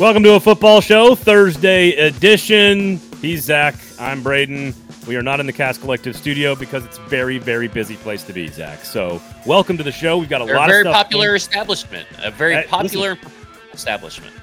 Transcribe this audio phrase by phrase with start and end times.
[0.00, 2.96] Welcome to a football show, Thursday edition.
[3.20, 3.74] He's Zach.
[3.98, 4.74] I'm Braden.
[5.06, 8.22] We are not in the Cast Collective studio because it's a very, very busy place
[8.24, 8.82] to be, Zach.
[8.86, 10.16] So, welcome to the show.
[10.16, 11.04] We've got a They're lot a very of stuff.
[11.04, 12.08] popular establishment.
[12.22, 13.18] A very Uh, popular
[13.74, 14.34] establishment.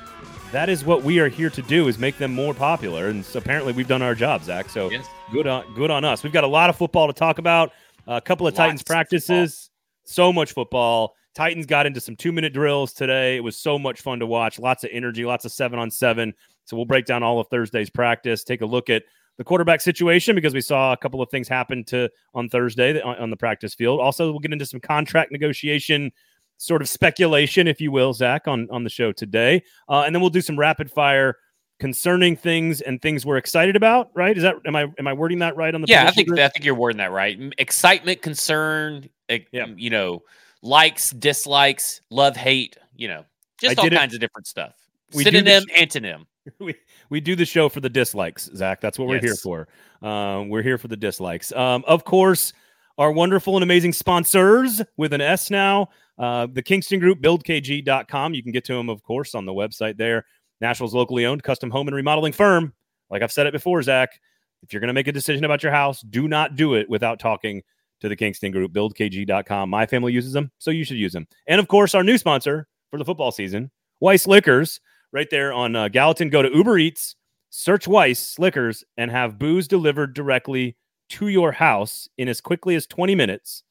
[0.51, 3.07] That is what we are here to do: is make them more popular.
[3.07, 4.69] And so apparently, we've done our job, Zach.
[4.69, 5.07] So Yes.
[5.31, 6.21] good on good on us.
[6.21, 7.71] We've got a lot of football to talk about.
[8.09, 9.69] a couple of Lots Titans of practices.
[10.05, 11.15] So much football.
[11.37, 13.35] Titans got into some two minute drills today.
[13.35, 14.57] It was so much fun to watch.
[14.57, 15.23] Lots of energy.
[15.23, 16.33] Lots of seven on seven.
[16.65, 18.43] So we'll break down all of Thursday's practice.
[18.43, 19.03] Take a look at
[19.37, 23.17] the quarterback situation because we saw a couple of things happen to on Thursday on,
[23.17, 23.99] on the practice field.
[23.99, 26.11] Also, we'll get into some contract negotiation
[26.57, 30.21] sort of speculation, if you will, Zach, on on the show today, uh, and then
[30.21, 31.35] we'll do some rapid fire
[31.79, 34.09] concerning things and things we're excited about.
[34.15, 34.35] Right?
[34.35, 36.39] Is that am I am I wording that right on the Yeah, I think group?
[36.39, 37.39] I think you're wording that right.
[37.59, 39.67] Excitement, concern, Yeah.
[39.75, 40.23] you know,
[40.61, 43.25] likes, dislikes, love, hate, you know,
[43.59, 44.73] just I all did it- kinds of different stuff.
[45.13, 46.25] We Synonym, this- antonym.
[46.59, 46.75] we
[47.09, 48.79] we do the show for the dislikes, Zach.
[48.81, 49.67] That's what we're here for.
[50.01, 51.51] Um, we're here for the dislikes.
[51.51, 52.53] Um, of course,
[52.97, 55.89] our wonderful and amazing sponsors with an S now.
[56.17, 58.33] Uh, the Kingston Group, buildkg.com.
[58.33, 60.25] You can get to them, of course, on the website there.
[60.61, 62.73] Nashville's locally owned custom home and remodeling firm.
[63.09, 64.19] Like I've said it before, Zach,
[64.63, 67.19] if you're going to make a decision about your house, do not do it without
[67.19, 67.61] talking
[68.01, 69.69] to the Kingston Group, buildkg.com.
[69.69, 71.27] My family uses them, so you should use them.
[71.47, 74.79] And of course, our new sponsor for the football season, Weiss Liquors,
[75.11, 76.29] right there on uh, Gallatin.
[76.29, 77.15] Go to Uber Eats,
[77.49, 80.75] search Weiss Liquors, and have booze delivered directly
[81.09, 83.63] to your house in as quickly as 20 minutes.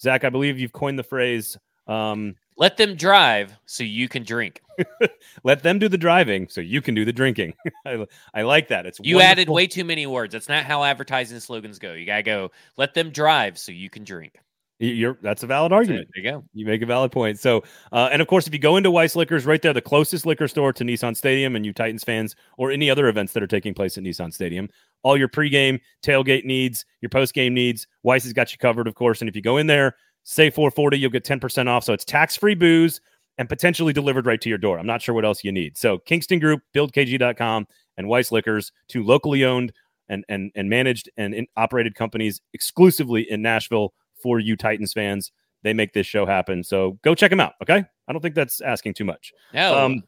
[0.00, 4.62] Zach, I believe you've coined the phrase um, Let them drive so you can drink.
[5.44, 7.54] let them do the driving so you can do the drinking.
[7.86, 8.86] I, I like that.
[8.86, 10.32] It's You added way too many words.
[10.32, 11.92] That's not how advertising slogans go.
[11.92, 12.50] You gotta go.
[12.76, 14.38] Let them drive so you can drink.
[14.78, 16.08] You're, that's a valid argument.
[16.12, 16.44] There you go.
[16.54, 17.38] You make a valid point.
[17.38, 20.26] So, uh, and of course, if you go into Weiss Liquors, right there, the closest
[20.26, 23.48] liquor store to Nissan Stadium, and you Titans fans or any other events that are
[23.48, 24.68] taking place at Nissan Stadium,
[25.04, 29.20] all your pregame, tailgate needs, your postgame needs, Weiss has got you covered, of course.
[29.20, 29.94] And if you go in there,
[30.24, 31.84] say 440, you'll get 10% off.
[31.84, 33.00] So it's tax free booze
[33.38, 34.78] and potentially delivered right to your door.
[34.78, 35.76] I'm not sure what else you need.
[35.76, 37.66] So Kingston Group, buildkg.com,
[37.96, 39.72] and Weiss Liquors, two locally owned
[40.08, 45.32] and and and managed and in, operated companies exclusively in Nashville for you Titans fans
[45.62, 46.62] they make this show happen.
[46.62, 47.54] So go check them out.
[47.62, 47.84] Okay.
[48.08, 49.32] I don't think that's asking too much.
[49.54, 49.78] No.
[49.78, 50.02] Um,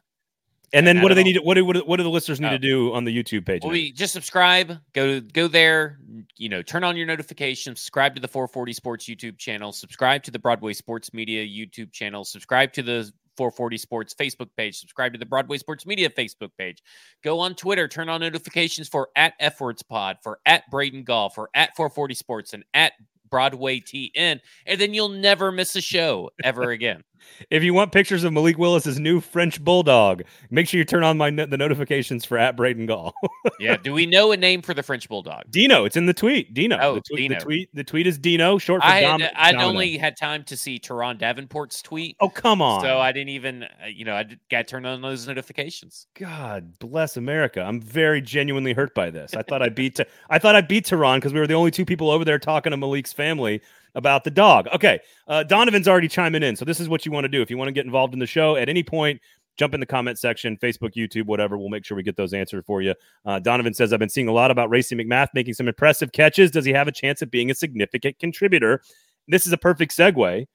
[0.73, 1.25] and then Not what do they all.
[1.25, 1.33] need?
[1.33, 2.51] To, what do what do, the listeners need Oh.
[2.51, 3.61] to do on the YouTube page?
[3.63, 4.77] Well, we just subscribe.
[4.93, 5.99] Go go there.
[6.37, 7.79] You know, turn on your notifications.
[7.79, 9.71] Subscribe to the 440 Sports YouTube channel.
[9.71, 12.23] Subscribe to the Broadway Sports Media YouTube channel.
[12.25, 14.77] Subscribe to the 440 Sports Facebook page.
[14.79, 16.81] Subscribe to the Broadway Sports Media Facebook page.
[17.23, 17.87] Go on Twitter.
[17.87, 22.13] Turn on notifications for at F Words Pod, for at Braden Gall, for at 440
[22.15, 22.93] Sports, and at
[23.35, 27.03] Broadway TN, and then you'll never miss a show ever again.
[27.49, 31.17] if you want pictures of Malik Willis's new French bulldog, make sure you turn on
[31.17, 33.13] my the notifications for at Braden Gall.
[33.59, 33.75] yeah.
[33.75, 35.43] Do we know a name for the French Bulldog?
[35.49, 36.53] Dino, it's in the tweet.
[36.53, 36.77] Dino.
[36.79, 37.35] Oh, the, tweet, Dino.
[37.35, 37.69] the tweet.
[37.73, 39.23] The tweet is Dino, short for I Dom.
[39.35, 39.67] I'd Domino.
[39.67, 42.15] only had time to see Turron Davenport's tweet.
[42.21, 42.79] Oh come on!
[42.81, 46.07] So I didn't even, uh, you know, I got turned on those notifications.
[46.17, 47.61] God bless America.
[47.61, 49.35] I'm very genuinely hurt by this.
[49.35, 49.99] I thought I beat.
[50.29, 52.71] I thought I beat Turron because we were the only two people over there talking
[52.71, 53.61] to Malik's family
[53.95, 54.67] about the dog.
[54.73, 57.49] Okay, uh, Donovan's already chiming in, so this is what you want to do if
[57.49, 59.19] you want to get involved in the show at any point.
[59.57, 61.57] Jump in the comment section, Facebook, YouTube, whatever.
[61.57, 62.93] We'll make sure we get those answered for you.
[63.25, 66.51] Uh, Donovan says, I've been seeing a lot about Racey McMath making some impressive catches.
[66.51, 68.81] Does he have a chance of being a significant contributor?
[69.29, 70.45] This is a perfect segue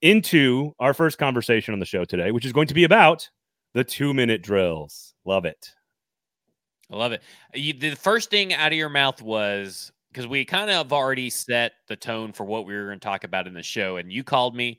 [0.00, 3.28] into our first conversation on the show today, which is going to be about
[3.74, 5.12] the two minute drills.
[5.26, 5.70] Love it.
[6.90, 7.22] I love it.
[7.52, 11.72] You, the first thing out of your mouth was because we kind of already set
[11.88, 14.24] the tone for what we were going to talk about in the show, and you
[14.24, 14.78] called me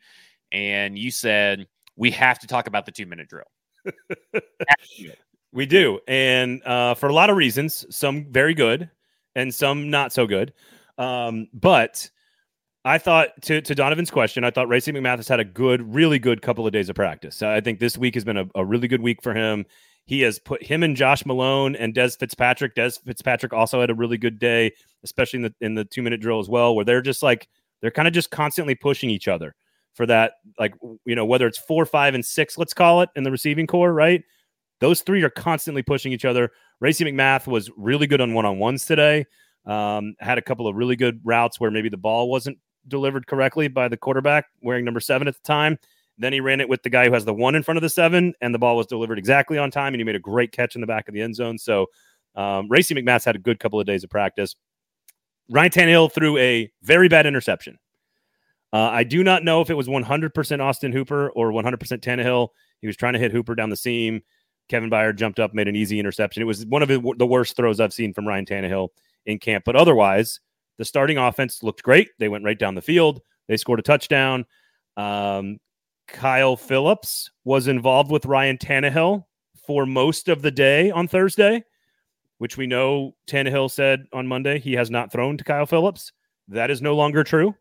[0.51, 3.43] and you said we have to talk about the two minute drill.
[5.51, 5.99] We do.
[6.07, 8.89] And uh, for a lot of reasons, some very good
[9.35, 10.53] and some not so good.
[10.97, 12.09] Um, but
[12.85, 16.19] I thought to, to Donovan's question, I thought Racey McMath has had a good, really
[16.19, 17.41] good couple of days of practice.
[17.41, 19.65] I think this week has been a, a really good week for him.
[20.09, 22.73] He has put him and Josh Malone and Dez Fitzpatrick.
[22.73, 24.71] Dez Fitzpatrick also had a really good day,
[25.03, 27.47] especially in the in the two minute drill as well, where they're just like
[27.79, 29.53] they're kind of just constantly pushing each other
[29.93, 30.73] for that, like
[31.05, 33.93] you know, whether it's four, five, and six, let's call it in the receiving corps,
[33.93, 34.23] right?
[34.79, 36.49] Those three are constantly pushing each other.
[36.79, 39.27] Racey McMath was really good on one on ones today.
[39.67, 42.57] Um, had a couple of really good routes where maybe the ball wasn't
[42.87, 45.77] delivered correctly by the quarterback wearing number seven at the time.
[46.19, 47.89] Then he ran it with the guy who has the one in front of the
[47.89, 50.75] seven, and the ball was delivered exactly on time, and he made a great catch
[50.75, 51.57] in the back of the end zone.
[51.57, 51.87] So,
[52.35, 54.55] um, Racey McMath's had a good couple of days of practice.
[55.49, 57.79] Ryan Tannehill threw a very bad interception.
[58.71, 62.49] Uh, I do not know if it was 100% Austin Hooper or 100% Tannehill.
[62.81, 64.21] He was trying to hit Hooper down the seam.
[64.67, 66.43] Kevin Byard jumped up, made an easy interception.
[66.43, 68.89] It was one of the worst throws I've seen from Ryan Tannehill
[69.25, 69.63] in camp.
[69.65, 70.39] But otherwise,
[70.77, 72.09] the starting offense looked great.
[72.19, 73.21] They went right down the field.
[73.47, 74.45] They scored a touchdown.
[74.95, 75.57] Um,
[76.13, 79.25] Kyle Phillips was involved with Ryan Tannehill
[79.65, 81.63] for most of the day on Thursday,
[82.37, 86.11] which we know Tannehill said on Monday he has not thrown to Kyle Phillips.
[86.47, 87.55] That is no longer true.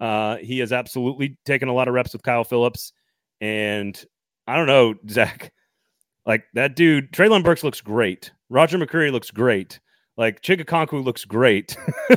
[0.00, 2.92] Uh, he has absolutely taken a lot of reps with Kyle Phillips.
[3.40, 4.02] And
[4.46, 5.52] I don't know, Zach,
[6.24, 8.32] like that dude, Treylon Burks looks great.
[8.48, 9.80] Roger McCreary looks great.
[10.16, 11.76] Like Chig Okonkwo looks great.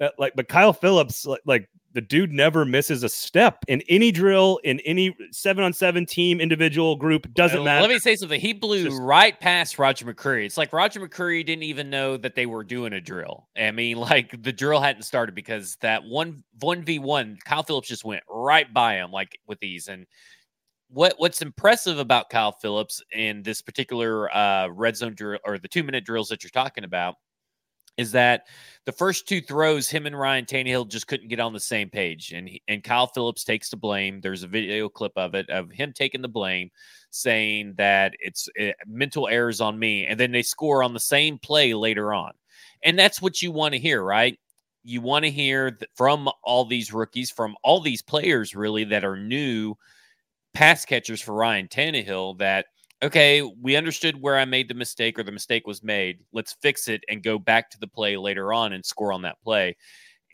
[0.00, 4.10] Uh, like, but Kyle Phillips, like, like the dude never misses a step in any
[4.10, 7.32] drill, in any seven on seven team, individual group.
[7.32, 7.80] Doesn't matter.
[7.80, 8.40] Let me say something.
[8.40, 10.44] He blew just, right past Roger McCreary.
[10.44, 13.48] It's like Roger McCreary didn't even know that they were doing a drill.
[13.56, 17.88] I mean, like the drill hadn't started because that one one v one, Kyle Phillips
[17.88, 19.86] just went right by him, like with these.
[19.86, 20.06] And
[20.88, 25.68] what what's impressive about Kyle Phillips in this particular uh, red zone drill or the
[25.68, 27.14] two minute drills that you're talking about
[27.96, 28.46] is that
[28.86, 32.32] the first two throws, him and Ryan Tannehill just couldn't get on the same page,
[32.32, 34.20] and he, and Kyle Phillips takes the blame.
[34.20, 36.70] There's a video clip of it of him taking the blame,
[37.10, 41.00] saying that it's it, eh, mental errors on me, and then they score on the
[41.00, 42.32] same play later on,
[42.82, 44.38] and that's what you want to hear, right?
[44.82, 49.16] You want to hear from all these rookies, from all these players, really that are
[49.16, 49.76] new
[50.52, 52.66] pass catchers for Ryan Tannehill that
[53.02, 56.18] okay, we understood where I made the mistake or the mistake was made.
[56.32, 59.40] Let's fix it and go back to the play later on and score on that
[59.42, 59.76] play.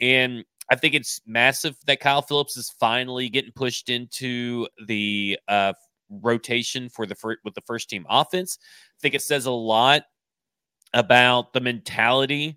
[0.00, 5.72] And I think it's massive that Kyle Phillips is finally getting pushed into the uh,
[6.08, 8.58] rotation for the fir- with the first team offense.
[8.62, 10.02] I think it says a lot
[10.92, 12.56] about the mentality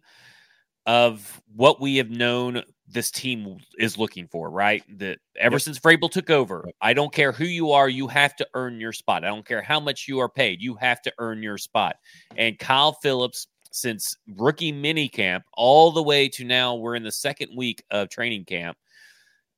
[0.85, 2.61] of what we have known
[2.93, 4.83] this team is looking for, right?
[4.99, 5.61] That ever yep.
[5.61, 8.93] since Vrabel took over, I don't care who you are, you have to earn your
[8.93, 9.23] spot.
[9.23, 11.97] I don't care how much you are paid, you have to earn your spot.
[12.37, 17.11] And Kyle Phillips, since rookie mini camp all the way to now, we're in the
[17.11, 18.77] second week of training camp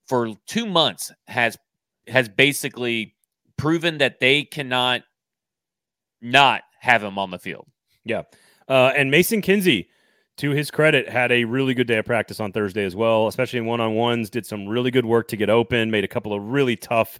[0.07, 1.57] for two months, has
[2.07, 3.15] has basically
[3.57, 5.01] proven that they cannot
[6.21, 7.67] not have him on the field.
[8.03, 8.23] Yeah.
[8.67, 9.89] Uh, and Mason Kinsey
[10.37, 13.59] to his credit, had a really good day of practice on Thursday as well, especially
[13.59, 14.29] in one on ones.
[14.29, 17.19] Did some really good work to get open, made a couple of really tough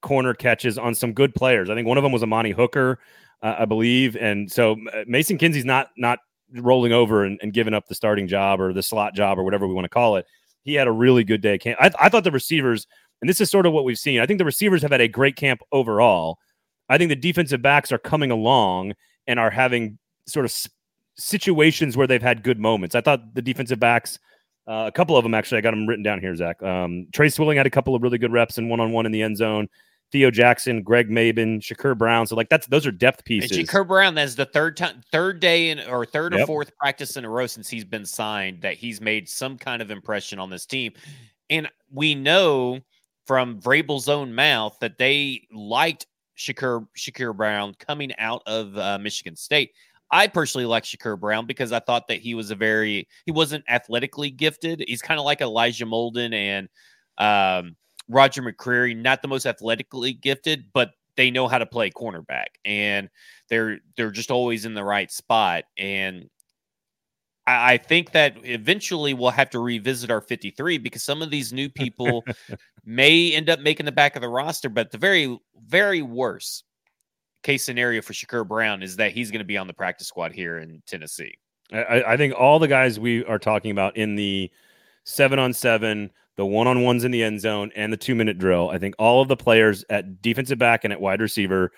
[0.00, 1.70] corner catches on some good players.
[1.70, 2.98] I think one of them was Amani Hooker,
[3.42, 4.16] uh, I believe.
[4.16, 6.18] And so uh, Mason Kinsey's not not
[6.54, 9.66] rolling over and, and, giving up the starting job or the slot job or whatever
[9.66, 10.26] we want to call it.
[10.64, 11.58] He had a really good day.
[11.80, 12.86] I, I thought the receivers,
[13.22, 14.20] and this is sort of what we've seen.
[14.20, 16.38] I think the receivers have had a great camp overall.
[16.90, 18.92] I think the defensive backs are coming along
[19.26, 20.54] and are having sort of
[21.16, 22.94] situations where they've had good moments.
[22.94, 24.18] I thought the defensive backs,
[24.66, 26.62] uh, a couple of them actually, I got them written down here, Zach.
[26.62, 29.12] Um, Tre Swilling had a couple of really good reps and one on one in
[29.12, 29.68] the end zone.
[30.12, 32.26] Theo Jackson, Greg Mabin, Shakur Brown.
[32.26, 33.56] So like that's those are depth pieces.
[33.56, 36.42] And Shakur Brown, that's the third time, third day in or third yep.
[36.42, 39.80] or fourth practice in a row since he's been signed that he's made some kind
[39.80, 40.92] of impression on this team.
[41.48, 42.80] And we know
[43.26, 46.06] from Vrabel's own mouth that they liked
[46.36, 49.72] Shakur Shakur Brown coming out of uh, Michigan State.
[50.12, 53.64] I personally like Shakur Brown because I thought that he was a very he wasn't
[53.68, 54.84] athletically gifted.
[54.86, 56.68] He's kind of like Elijah Molden and
[57.16, 57.76] um,
[58.08, 63.08] Roger McCreary, not the most athletically gifted, but they know how to play cornerback and
[63.48, 65.64] they're they're just always in the right spot.
[65.78, 66.28] And
[67.46, 71.54] I, I think that eventually we'll have to revisit our 53 because some of these
[71.54, 72.22] new people
[72.84, 76.64] may end up making the back of the roster, but the very, very worst
[77.42, 80.32] case scenario for Shakur Brown is that he's going to be on the practice squad
[80.32, 81.34] here in Tennessee.
[81.72, 84.50] I, I, think all the guys we are talking about in the
[85.04, 88.38] seven on seven, the one on ones in the end zone, and the two minute
[88.38, 91.72] drill, I think all of the players at defensive back and at wide receiver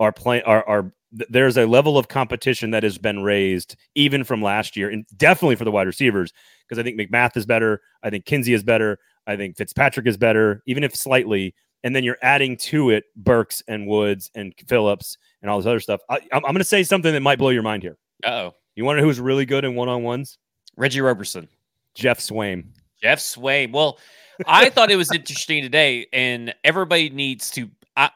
[0.00, 4.42] are playing are are there's a level of competition that has been raised even from
[4.42, 6.32] last year, and definitely for the wide receivers
[6.66, 10.18] because I think McMath is better, I think Kinsey is better, I think Fitzpatrick is
[10.18, 11.54] better, even if slightly
[11.84, 15.80] and then you're adding to it Burks and Woods and Phillips and all this other
[15.80, 16.00] stuff.
[16.08, 17.96] I, am going to say something that might blow your mind here.
[18.24, 18.54] oh.
[18.74, 20.38] You want to know who's really good in one on ones?
[20.76, 21.48] Reggie Roberson.
[21.96, 22.66] Geoff Swaim.
[23.02, 23.72] Geoff Swaim.
[23.72, 23.98] Well,
[24.46, 27.68] I thought it was interesting today, and everybody needs to.
[27.96, 28.10] I,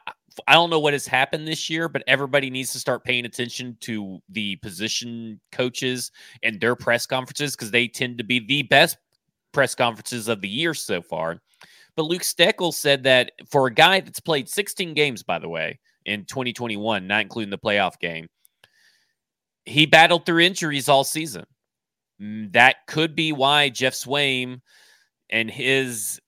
[0.47, 3.77] I don't know what has happened this year, but everybody needs to start paying attention
[3.81, 8.97] to the position coaches and their press conferences because they tend to be the best
[9.51, 11.41] press conferences of the year so far.
[11.95, 15.79] But Luke Steckel said that for a guy that's played 16 games, by the way,
[16.05, 18.27] in 2021, not including the playoff game,
[19.65, 21.45] he battled through injuries all season.
[22.21, 24.61] Mm, that could be why Geoff Swaim
[25.29, 26.19] and his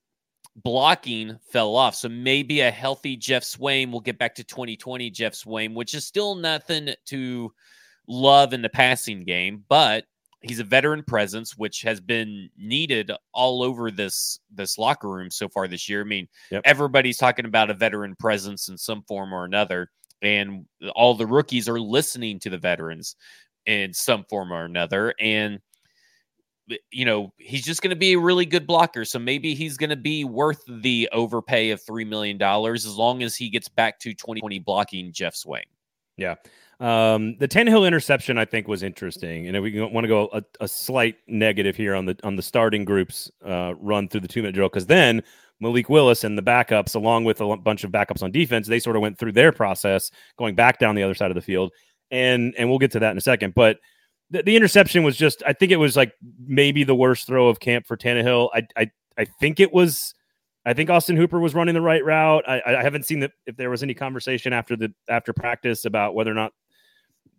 [0.55, 1.95] blocking fell off.
[1.95, 6.05] So maybe a healthy Geoff Swaim will get back to 2020 Geoff Swaim, which is
[6.05, 7.51] still nothing to
[8.07, 10.05] love in the passing game, but
[10.41, 15.49] he's a veteran presence, which has been needed all over this this locker room so
[15.49, 16.01] far this year.
[16.01, 16.61] I mean, yep.
[16.65, 19.89] everybody's talking about a veteran presence in some form or another,
[20.21, 20.65] and
[20.95, 23.15] all the rookies are listening to the veterans
[23.65, 25.13] in some form or another.
[25.19, 25.59] And
[26.91, 29.05] you know, he's just going to be a really good blocker.
[29.05, 33.35] So maybe he's going to be worth the overpay of $3 million as long as
[33.35, 35.65] he gets back to 2020 blocking Geoff Swaim.
[36.17, 36.35] Yeah.
[36.79, 40.67] Um, the Tannehill interception, I think, was interesting, and we want to go a, a,
[40.67, 44.55] slight negative here on the on the starting groups uh, run through the two minute
[44.55, 45.23] drill because then
[45.61, 48.97] Malik Willis and the backups, along with a bunch of backups on defense, they sort
[48.97, 51.71] of went through their process going back down the other side of the field,
[52.11, 53.53] and and we'll get to that in a second.
[53.55, 53.77] But
[54.29, 56.13] the, the interception was just, I think it was like
[56.45, 58.49] maybe the worst throw of camp for Tannehill.
[58.53, 60.13] I I I think it was
[60.65, 62.43] I think Austin Hooper was running the right route.
[62.47, 66.15] I, I haven't seen that if there was any conversation after the after practice about
[66.15, 66.53] whether or not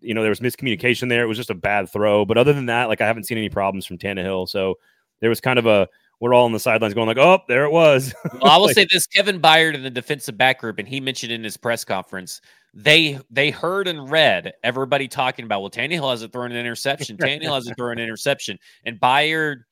[0.01, 1.23] you know there was miscommunication there.
[1.23, 3.49] It was just a bad throw, but other than that, like I haven't seen any
[3.49, 4.49] problems from Tannehill.
[4.49, 4.77] So
[5.21, 5.89] there was kind of a
[6.21, 8.15] we're all on the sidelines going like, oh, there it was.
[8.41, 11.01] well, I will like, say this: Kevin Byard in the defensive back group, and he
[11.01, 12.41] mentioned in his press conference
[12.77, 17.17] they they heard and read everybody talking about well, Tannehill hasn't thrown an interception.
[17.21, 19.63] Tannehill hasn't thrown an interception, and Byard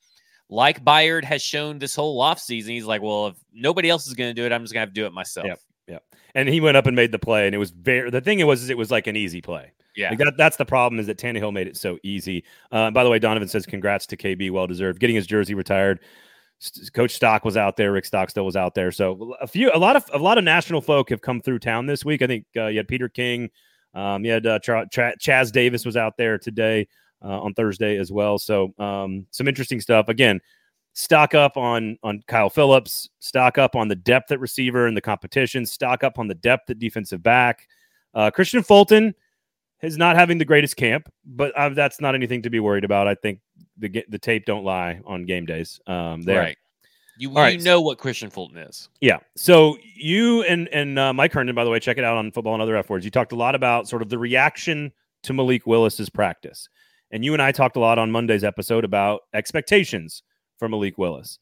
[0.48, 4.30] like Byard has shown this whole offseason, he's like, well, if nobody else is going
[4.30, 5.46] to do it, I'm just going to have to do it myself.
[5.46, 5.54] Yeah.
[5.86, 5.98] Yeah.
[6.34, 8.44] And he went up and made the play, and it was very, the thing it
[8.44, 9.72] was, is it was like an easy play.
[9.96, 10.08] Yeah.
[10.08, 12.42] Like that, that's the problem is that Tannehill made it so easy.
[12.72, 14.50] Uh, by the way, Donovan says, congrats to KB.
[14.50, 14.98] Well deserved.
[14.98, 16.00] Getting his jersey retired.
[16.94, 17.92] Coach Stock was out there.
[17.92, 18.90] Rick Stockstill was out there.
[18.90, 21.86] So a few, a lot of, a lot of national folk have come through town
[21.86, 22.22] this week.
[22.22, 23.50] I think uh, you had Peter King.
[23.92, 26.88] Um, you had uh, Ch- Ch- Chaz Davis was out there today
[27.24, 28.38] uh, on Thursday as well.
[28.38, 30.08] So um, some interesting stuff.
[30.08, 30.40] Again,
[30.92, 35.00] stock up on on Kyle Phillips, stock up on the depth at receiver and the
[35.00, 37.68] competition, stock up on the depth at defensive back.
[38.14, 39.14] Uh, Kristian Fulton
[39.82, 43.08] is not having the greatest camp, but uh, that's not anything to be worried about.
[43.08, 43.40] I think
[43.76, 45.80] the the tape don't lie on game days.
[45.86, 46.40] Um, there.
[46.40, 46.58] Right.
[47.16, 47.62] You, you right.
[47.62, 48.88] know what Kristian Fulton is.
[49.00, 49.18] Yeah.
[49.36, 52.54] So you and and uh, Mike Herndon, by the way, check it out on Football
[52.54, 53.04] and Other F Words.
[53.04, 56.68] You talked a lot about sort of the reaction to Malik Willis's practice,
[57.14, 60.24] and you and I talked a lot on Monday's episode about expectations
[60.58, 61.38] for Malik Willis.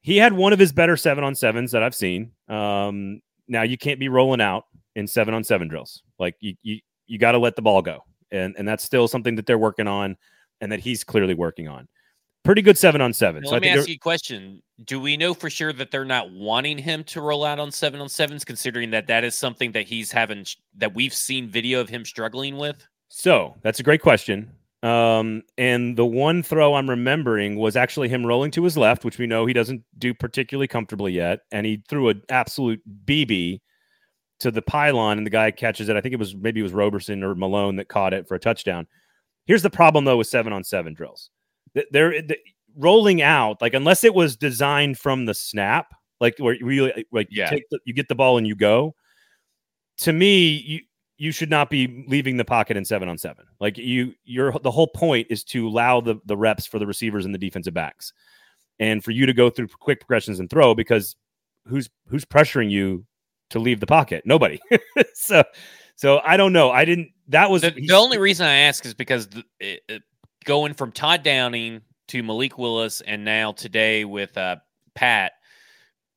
[0.00, 2.32] He had one of his better seven on sevens that I've seen.
[2.48, 6.02] Um, now you can't be rolling out in seven on seven drills.
[6.18, 8.00] Like you, you, you got to let the ball go,
[8.30, 10.16] and and that's still something that they're working on,
[10.62, 11.86] and that he's clearly working on.
[12.42, 13.42] Pretty good seven on seven.
[13.42, 16.06] Now, so let me ask you a question: Do we know for sure that they're
[16.06, 19.72] not wanting him to roll out on seven on sevens, considering that that is something
[19.72, 20.46] that he's having
[20.78, 22.86] that we've seen video of him struggling with?
[23.08, 24.50] So that's a great question.
[24.86, 29.18] Um, and the one throw I'm remembering was actually him rolling to his left, which
[29.18, 31.40] we know he doesn't do particularly comfortably yet.
[31.50, 33.60] And he threw an absolute BB
[34.40, 35.96] to the pylon, and the guy catches it.
[35.96, 38.38] I think it was maybe it was Roberson or Malone that caught it for a
[38.38, 38.86] touchdown.
[39.46, 41.30] Here's the problem though with seven on seven drills.
[41.74, 42.36] They're, they're
[42.76, 47.52] rolling out like unless it was designed from the snap, like where you like yeah.
[47.52, 48.94] you, the, you get the ball and you go.
[50.00, 50.80] To me, you
[51.18, 53.46] you should not be leaving the pocket in seven on seven.
[53.60, 57.24] Like you, your the whole point is to allow the the reps for the receivers
[57.24, 58.12] and the defensive backs,
[58.78, 61.16] and for you to go through quick progressions and throw because
[61.66, 63.04] who's who's pressuring you
[63.50, 64.24] to leave the pocket?
[64.26, 64.60] Nobody.
[65.14, 65.44] so,
[65.94, 66.70] so I don't know.
[66.70, 67.10] I didn't.
[67.28, 70.02] That was the, the only reason I ask is because the, it, it,
[70.44, 74.56] going from Todd Downing to Malik Willis and now today with uh,
[74.94, 75.32] Pat,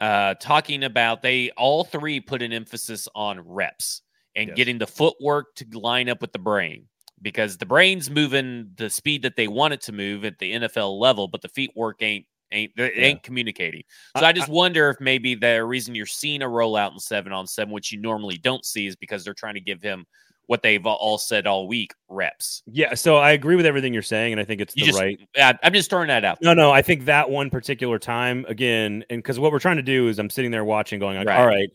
[0.01, 4.01] uh, talking about they all three put an emphasis on reps
[4.35, 4.55] and yes.
[4.55, 6.85] getting the footwork to line up with the brain
[7.21, 10.99] because the brain's moving the speed that they want it to move at the NFL
[10.99, 12.89] level, but the feet work ain't ain't yeah.
[12.95, 13.83] ain't communicating.
[14.17, 16.99] So I, I just I, wonder if maybe the reason you're seeing a rollout in
[16.99, 20.05] seven on seven, which you normally don't see, is because they're trying to give him
[20.47, 22.63] what they've all said all week reps.
[22.65, 24.99] Yeah, so I agree with everything you're saying, and I think it's you the just,
[24.99, 25.19] right.
[25.61, 26.41] I'm just throwing that out.
[26.41, 29.83] No, no, I think that one particular time again, and because what we're trying to
[29.83, 31.39] do is I'm sitting there watching, going, like, right.
[31.39, 31.69] all right,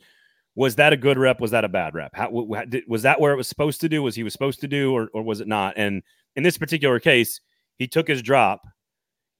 [0.56, 1.40] was that a good rep?
[1.40, 2.14] Was that a bad rep?
[2.14, 4.02] How, was that where it was supposed to do?
[4.02, 5.75] Was he was supposed to do, or, or was it not?
[5.76, 6.02] And
[6.37, 7.40] in this particular case,
[7.76, 8.62] he took his drop.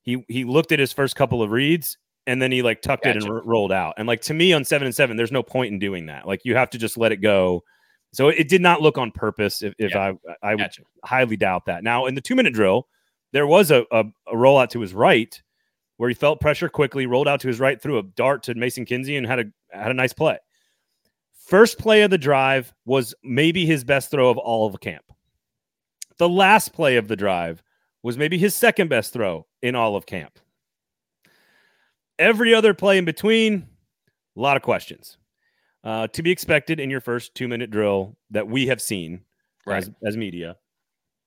[0.02, 3.18] He he looked at his first couple of reads, and then he like tucked gotcha.
[3.18, 3.94] it and r- rolled out.
[3.97, 6.26] And like to me, on seven and seven, there's no point in doing that.
[6.26, 7.62] Like you have to just let it go.
[8.12, 9.62] So it did not look on purpose.
[9.62, 10.12] If, if yeah.
[10.42, 10.83] I I gotcha.
[10.83, 11.85] would highly doubt that.
[11.85, 12.88] Now in the two minute drill,
[13.33, 15.40] there was a, a a rollout to his right
[15.97, 18.85] where he felt pressure quickly, rolled out to his right, threw a dart to Mason
[18.85, 20.38] Kinsey, and had a had a nice play.
[21.46, 25.04] First play of the drive was maybe his best throw of all of camp.
[26.16, 27.62] The last play of the drive
[28.02, 30.38] was maybe his second best throw in all of camp.
[32.18, 33.66] Every other play in between,
[34.36, 35.18] A lot of questions.
[35.82, 39.20] Uh, to be expected in your first two minute drill that we have seen
[39.66, 39.82] Right.
[39.82, 40.56] as, as media.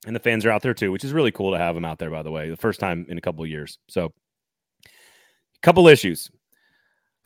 [0.05, 1.99] And the fans are out there too, which is really cool to have them out
[1.99, 2.49] there, by the way.
[2.49, 3.77] The first time in a couple of years.
[3.87, 4.13] So,
[4.85, 4.89] a
[5.61, 6.31] couple issues.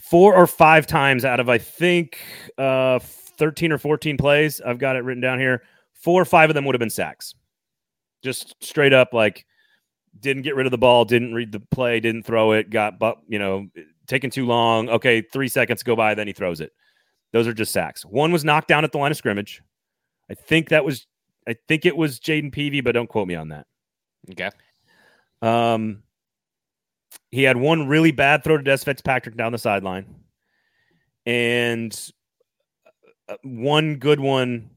[0.01, 2.19] Four or five times out of, I think,
[2.57, 5.63] uh, 13 or 14 plays, I've got it written down here.
[5.93, 7.35] Four or five of them would have been sacks.
[8.23, 9.45] Just straight up, like,
[10.19, 13.19] didn't get rid of the ball, didn't read the play, didn't throw it, got, but,
[13.27, 13.67] you know,
[14.07, 14.89] taking too long.
[14.89, 16.71] Okay, three seconds go by, then he throws it.
[17.31, 18.03] Those are just sacks.
[18.03, 19.61] One was knocked down at the line of scrimmage.
[20.29, 21.07] I think that was
[21.47, 23.65] I think it was Jayden Peevy, but don't quote me on that.
[24.31, 24.49] Okay.
[25.41, 26.03] Um,
[27.31, 30.05] he had one really bad throw to Dez Fitzpatrick down the sideline,
[31.25, 32.11] and
[33.27, 34.69] uh, one good one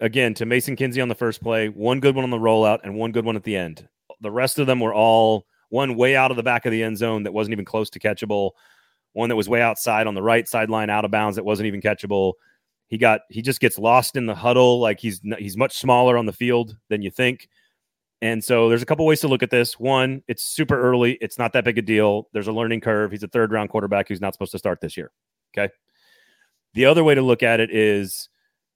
[0.00, 2.94] again to Mason Kinsey on the first play, one good one on the rollout, and
[2.94, 3.88] one good one at the end.
[4.20, 6.98] The rest of them were all one way out of the back of the end
[6.98, 8.52] zone that wasn't even close to catchable,
[9.12, 11.80] one that was way outside on the right sideline out of bounds that wasn't even
[11.80, 12.34] catchable.
[12.88, 16.26] He got he just gets lost in the huddle like he's he's much smaller on
[16.26, 17.48] the field than you think.
[18.22, 19.80] And so there's a couple ways to look at this.
[19.80, 21.12] One, it's super early.
[21.22, 22.28] It's not that big a deal.
[22.32, 23.10] There's a learning curve.
[23.10, 25.10] He's a third round quarterback who's not supposed to start this year.
[25.56, 25.72] Okay.
[26.74, 28.28] The other way to look at it is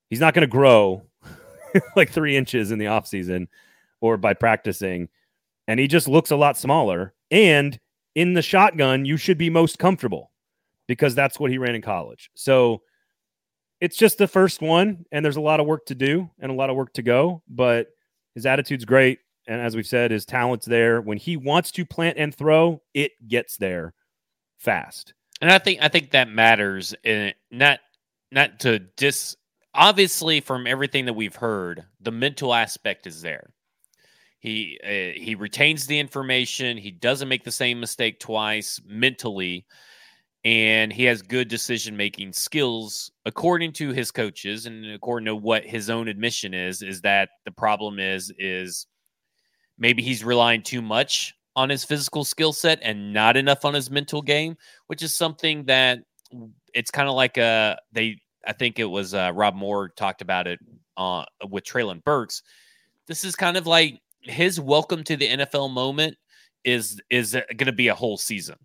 [0.08, 1.06] he's not going to grow
[1.96, 3.48] like three inches in the offseason
[4.00, 5.08] or by practicing.
[5.68, 7.14] And he just looks a lot smaller.
[7.30, 7.78] And
[8.14, 10.30] in the shotgun, you should be most comfortable
[10.86, 12.30] because that's what he ran in college.
[12.34, 12.82] So
[13.80, 16.54] it's just the first one, and there's a lot of work to do and a
[16.54, 17.42] lot of work to go.
[17.48, 17.88] But
[18.34, 19.18] his attitude's great.
[19.46, 21.00] And as we've said, his talent's there.
[21.00, 23.94] When he wants to plant and throw, it gets there
[24.58, 25.14] fast.
[25.40, 26.94] And I think I think that matters
[27.50, 27.80] not
[28.30, 29.36] not to dis
[29.74, 33.52] obviously from everything that we've heard, the mental aspect is there.
[34.38, 39.66] He uh, he retains the information, he doesn't make the same mistake twice mentally
[40.44, 45.64] and he has good decision making skills according to his coaches and according to what
[45.64, 48.86] his own admission is is that the problem is is
[49.78, 53.91] maybe he's relying too much on his physical skill set and not enough on his
[53.91, 54.56] mental game
[54.87, 56.00] which is something that
[56.75, 60.47] it's kind of like a they i think it was uh, rob moore talked about
[60.47, 60.58] it
[60.97, 62.43] uh, with treylon burks
[63.06, 66.17] this is kind of like his welcome to the nfl moment
[66.65, 68.56] is is going to be a whole season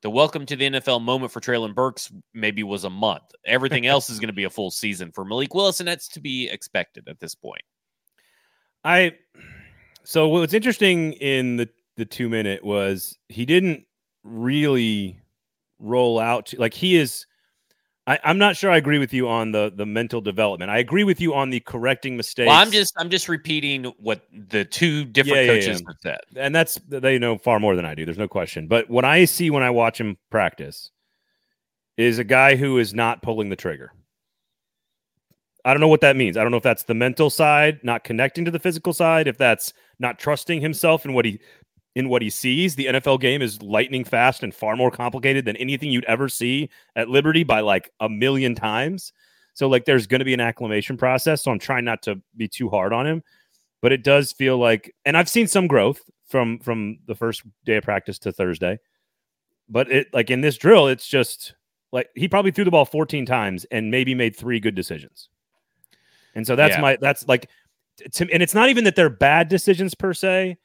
[0.00, 3.24] the welcome to the NFL moment for Treylon Burks maybe was a month.
[3.44, 6.20] Everything else is going to be a full season for Malik Willis, and that's to
[6.20, 7.62] be expected at this point.
[8.84, 9.14] I
[10.08, 11.68] so what's interesting in the
[11.98, 13.84] the two minute was he didn't
[14.24, 15.20] really
[15.78, 17.26] roll out to, like he is
[18.06, 20.70] I, I'm not sure I agree with you on the the mental development.
[20.70, 22.46] I agree with you on the correcting mistakes.
[22.46, 25.86] Well, I'm just I'm just repeating what the two different Yeah, yeah, coaches yeah.
[25.88, 26.42] have said.
[26.42, 28.06] and that's they know far more than I do.
[28.06, 28.66] There's no question.
[28.66, 30.90] But what I see when I watch him practice
[31.98, 33.92] is a guy who is not pulling the trigger.
[35.64, 36.36] I don't know what that means.
[36.36, 39.36] I don't know if that's the mental side, not connecting to the physical side, if
[39.36, 41.40] that's not trusting himself in what he
[41.94, 42.76] in what he sees.
[42.76, 46.70] The NFL game is lightning fast and far more complicated than anything you'd ever see
[46.94, 49.12] at Liberty by like a million times.
[49.54, 51.42] So like there's going to be an acclimation process.
[51.42, 53.22] So I'm trying not to be too hard on him,
[53.82, 57.76] but it does feel like, and I've seen some growth from from the first day
[57.76, 58.78] of practice to Thursday.
[59.68, 61.54] But it like in this drill, it's just
[61.90, 65.28] like he probably threw the ball 14 times and maybe made three good decisions.
[66.38, 66.80] And so that's Yeah.
[66.80, 67.50] my that's like
[68.12, 70.56] to, and it's not even that they're bad decisions per se,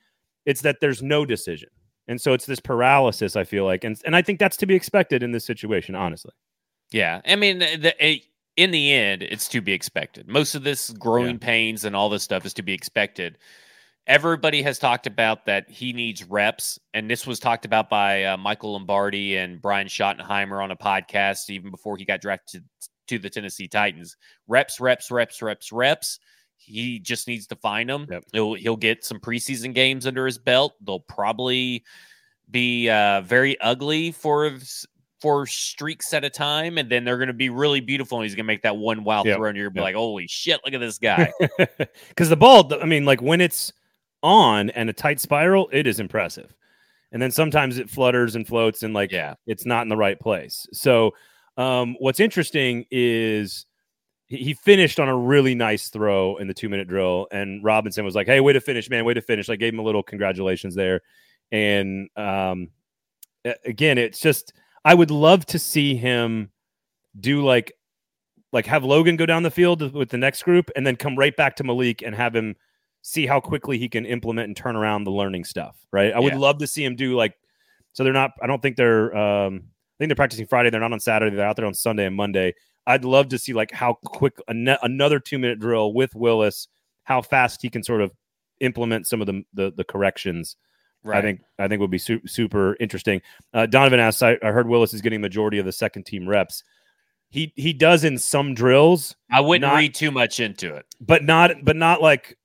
[0.46, 1.70] it's that there's no decision.
[2.08, 4.76] And so it's this paralysis I feel like and and I think that's to be
[4.76, 6.32] expected in this situation, honestly.
[6.92, 8.22] Yeah, I mean, the, it,
[8.56, 10.28] in the end, it's to be expected.
[10.28, 13.40] Most of this growing pains and all this stuff is to be expected.
[14.06, 18.38] Everybody has talked about that he needs reps, and this was talked about by uh,
[18.38, 22.64] Michael Lombardi and Brian Schottenheimer on a podcast even before he got drafted
[23.08, 24.16] to the Tennessee Titans.
[24.48, 26.20] Reps, reps, reps, reps, reps.
[26.56, 28.08] He just needs to find them.
[28.10, 28.24] Yep.
[28.32, 30.74] He'll he'll get some preseason games under his belt.
[30.82, 31.84] They'll probably
[32.50, 34.52] be uh, very ugly for
[35.20, 38.18] for streaks at a time, and then they're going to be really beautiful.
[38.20, 39.38] And he's going to make that one wild Yep.
[39.38, 39.86] throw, and you're going to be Yep.
[39.86, 40.60] like, "Holy shit!
[40.64, 41.32] Look at this guy!"
[42.10, 43.74] Because the ball, I mean, like when it's
[44.22, 46.56] on and a tight spiral, it is impressive.
[47.12, 50.20] And then sometimes it flutters and floats and like yeah, it's not in the right
[50.20, 50.66] place.
[50.72, 51.14] So,
[51.58, 53.66] um, what's interesting is
[54.26, 58.06] he he finished on a really nice throw in the two minute drill, and Robinson
[58.06, 59.06] was like, "Hey, way to finish, man!
[59.06, 61.02] Way to finish!" Like gave him a little congratulations there.
[61.52, 62.70] And um,
[63.66, 64.54] again, it's just
[64.86, 66.52] I would love to see him
[67.20, 67.74] do like
[68.52, 71.36] like have Logan go down the field with the next group, and then come right
[71.36, 72.56] back to Malik and have him
[73.02, 75.78] see how quickly he can implement and turn around the learning stuff.
[75.92, 76.14] Right?
[76.14, 77.36] I would love to see him do like
[77.94, 78.32] so they're not.
[78.42, 79.16] I don't think they're.
[79.16, 79.73] Um, I
[80.04, 80.70] think they're practicing Friday.
[80.70, 81.36] They're not on Saturday.
[81.36, 82.54] They're out there on Sunday and Monday.
[82.86, 86.68] I'd love to see like how quick an- another two minute drill with Willis,
[87.04, 88.12] how fast he can sort of
[88.60, 90.58] implement some of the the, the corrections.
[91.06, 91.18] Right.
[91.18, 93.22] I think I think would be su- super interesting.
[93.54, 96.64] Uh, Donovan asks, I, I heard Willis is getting majority of the second team reps.
[97.30, 99.16] He he does in some drills.
[99.32, 102.38] I wouldn't not, read too much into it, but not but not like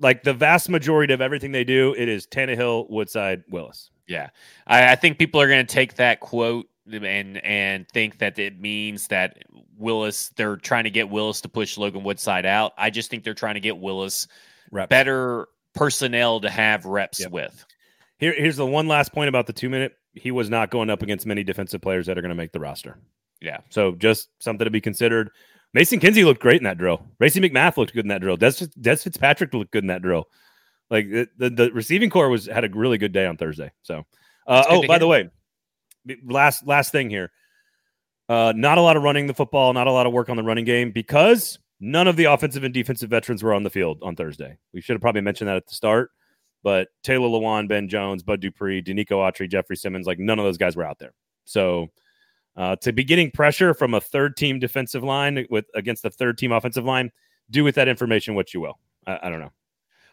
[0.00, 1.94] like the vast majority of everything they do.
[1.96, 3.90] It is Tannehill, Woodside, Willis.
[4.06, 4.30] Yeah,
[4.66, 8.60] I, I think people are going to take that quote and and think that it
[8.60, 9.42] means that
[9.76, 12.72] Willis they're trying to get Willis to push Logan Woodside out.
[12.78, 14.28] I just think they're trying to get Willis
[14.70, 14.88] reps.
[14.88, 17.30] better personnel to have reps yep.
[17.30, 17.64] with.
[18.18, 19.96] Here, here's the one last point about the two minute.
[20.14, 22.60] He was not going up against many defensive players that are going to make the
[22.60, 22.98] roster.
[23.40, 23.58] Yeah.
[23.68, 25.30] So just something to be considered.
[25.74, 27.04] Mason Kinsey looked great in that drill.
[27.18, 28.38] Racey McMath looked good in that drill.
[28.38, 30.28] Dez, Dez Fitzpatrick looked good in that drill.
[30.90, 33.72] Like the, the, the receiving corps was had a really good day on Thursday.
[33.82, 34.04] So,
[34.46, 34.98] uh, oh, by hear.
[34.98, 35.30] the way,
[36.24, 37.30] last last thing here.
[38.28, 40.42] Uh, not a lot of running the football, not a lot of work on the
[40.42, 44.16] running game because none of the offensive and defensive veterans were on the field on
[44.16, 44.58] Thursday.
[44.72, 46.10] We should have probably mentioned that at the start,
[46.64, 50.58] but Taylor Lewan, Ben Jones, Bud Dupree, Denico Autry, Jeffrey Simmons, like none of those
[50.58, 51.12] guys were out there.
[51.44, 51.88] So
[52.56, 56.38] uh, to be getting pressure from a third team defensive line with against the third
[56.38, 57.10] team offensive line,
[57.50, 58.78] do with that information what you will.
[59.06, 59.52] I, I don't know.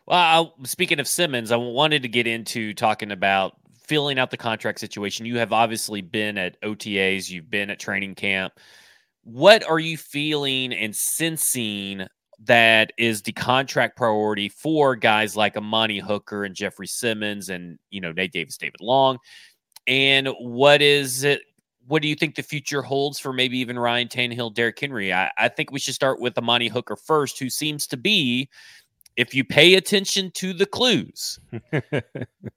[0.05, 4.37] Well, I, speaking of Simmons, I wanted to get into talking about filling out the
[4.37, 5.25] contract situation.
[5.25, 8.53] You have obviously been at OTAs, you've been at training camp.
[9.23, 12.05] What are you feeling and sensing
[12.45, 18.01] that is the contract priority for guys like Amani Hooker and Jeffrey Simmons and you
[18.01, 19.17] know Nate Davis, David Long?
[19.87, 21.41] And what is it?
[21.87, 25.13] What do you think the future holds for maybe even Ryan Tannehill, Derrick Henry?
[25.13, 28.49] I, I think we should start with Amani Hooker first, who seems to be
[29.15, 31.39] if you pay attention to the clues,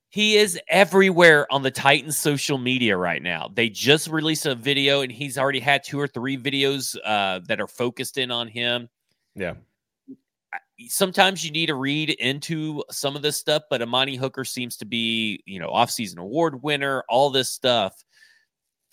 [0.09, 3.51] he is everywhere on the Titans social media right now.
[3.53, 7.61] They just released a video and he's already had two or three videos uh, that
[7.61, 8.89] are focused in on him.
[9.35, 9.55] Yeah.
[10.89, 14.85] Sometimes you need to read into some of this stuff, but Amani Hooker seems to
[14.85, 18.05] be, you know, offseason award winner, all this stuff.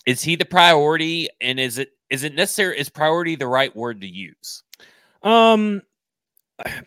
[0.05, 1.29] Is he the priority?
[1.39, 2.77] And is it is it necessary?
[2.77, 4.63] Is priority the right word to use?
[5.23, 5.81] Um,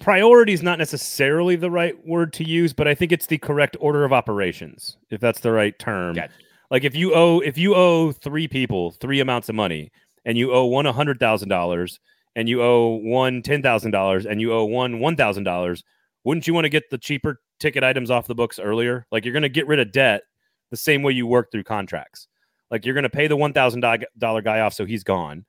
[0.01, 3.77] priority is not necessarily the right word to use, but I think it's the correct
[3.81, 6.15] order of operations, if that's the right term.
[6.15, 6.33] Gotcha.
[6.71, 9.93] Like if you owe if you owe three people three amounts of money,
[10.25, 12.01] and you owe one a hundred thousand dollars,
[12.35, 15.85] and you owe one ten thousand dollars, and you owe one one thousand dollars,
[16.25, 19.07] wouldn't you want to get the cheaper ticket items off the books earlier?
[19.12, 20.23] Like you're going to get rid of debt
[20.71, 22.27] the same way you work through contracts.
[22.71, 23.85] Like you're going to pay the one thousand
[24.19, 25.45] dollar guy off, so he's gone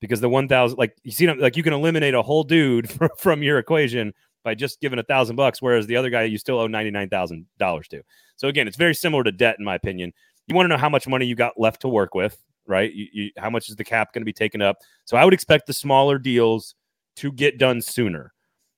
[0.00, 3.08] because the 1000 like you see them, like you can eliminate a whole dude from,
[3.16, 6.58] from your equation by just giving a thousand bucks whereas the other guy you still
[6.58, 8.02] owe $99000 to.
[8.36, 10.12] So again it's very similar to debt in my opinion.
[10.46, 12.92] You want to know how much money you got left to work with right?
[12.92, 14.78] You, you, how much is the cap going to be taken up?
[15.04, 16.74] So i would expect the smaller deals
[17.16, 18.32] to get done sooner.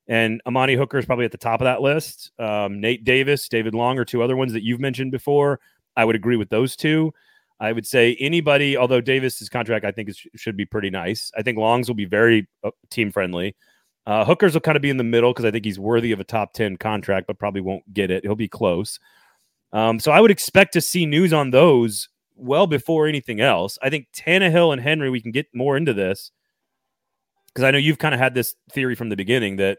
[0.09, 2.33] And amani hooker is probably at the top of that list.
[2.39, 5.61] Um, nate davis david long or two other ones that you've mentioned before
[5.97, 7.13] i would agree with those two
[7.63, 11.31] I would say anybody, although Davis's contract I think is, should be pretty nice.
[11.39, 13.55] I think Longs will be very uh, team friendly.
[14.05, 16.19] Uh, Hookers will kind of be in the middle because I think he's worthy of
[16.19, 18.25] a top 10 contract, but probably won't get it.
[18.25, 18.99] He'll be close.
[19.73, 23.79] Um, so I would expect to see news on those well before anything else.
[23.81, 26.33] I think Tannehill and Henry, we can get more into this
[27.47, 29.79] because I know you've kind of had this theory from the beginning that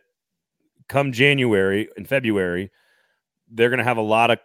[0.87, 2.71] come January and February,
[3.51, 4.39] they're going to have a lot of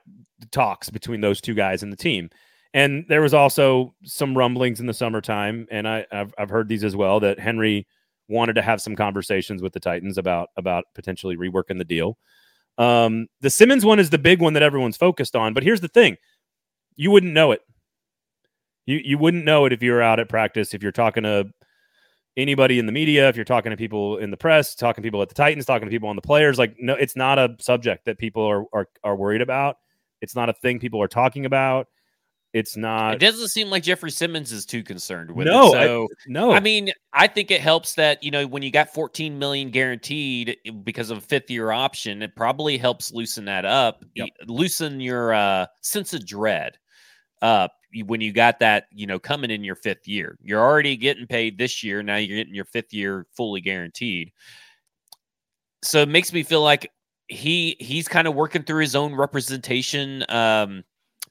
[0.51, 2.31] talks between those two guys and the team.
[2.75, 6.85] And there was also some rumblings in the summertime, and I, have I've heard these
[6.85, 7.87] as well that Henry
[8.29, 12.19] wanted to have some conversations with the Titans about about potentially reworking the deal.
[12.77, 15.89] Um, the Simmons one is the big one that everyone's focused on, but here's the
[15.89, 16.17] thing:
[16.97, 17.63] you wouldn't know it.
[18.85, 20.75] You you wouldn't know it if you were out at practice.
[20.75, 21.51] If you're talking to
[22.37, 25.23] anybody in the media, if you're talking to people in the press, talking to people
[25.23, 28.05] at the Titans, talking to people on the players, like no, it's not a subject
[28.05, 29.79] that people are are, are worried about.
[30.21, 31.87] It's not a thing people are talking about.
[32.55, 33.15] It's not.
[33.15, 35.73] It doesn't seem like Jeffrey Simmons is too concerned with no, it.
[35.73, 38.93] So, I, no, I mean, I think it helps that you know when you got
[38.93, 43.67] 14 million guaranteed eh, because of a fifth year option, it probably helps loosen that
[43.67, 44.31] up, yep.
[44.47, 46.79] loosen your uh, sense of dread
[47.43, 47.73] up
[48.07, 50.39] when you got that you know coming in your fifth year.
[50.43, 52.03] You're already getting paid this year.
[52.03, 54.33] Now you're getting your fifth year fully guaranteed.
[55.85, 56.91] So it makes me feel like
[57.29, 60.25] he he's kind of working through his own representation.
[60.31, 60.85] Um,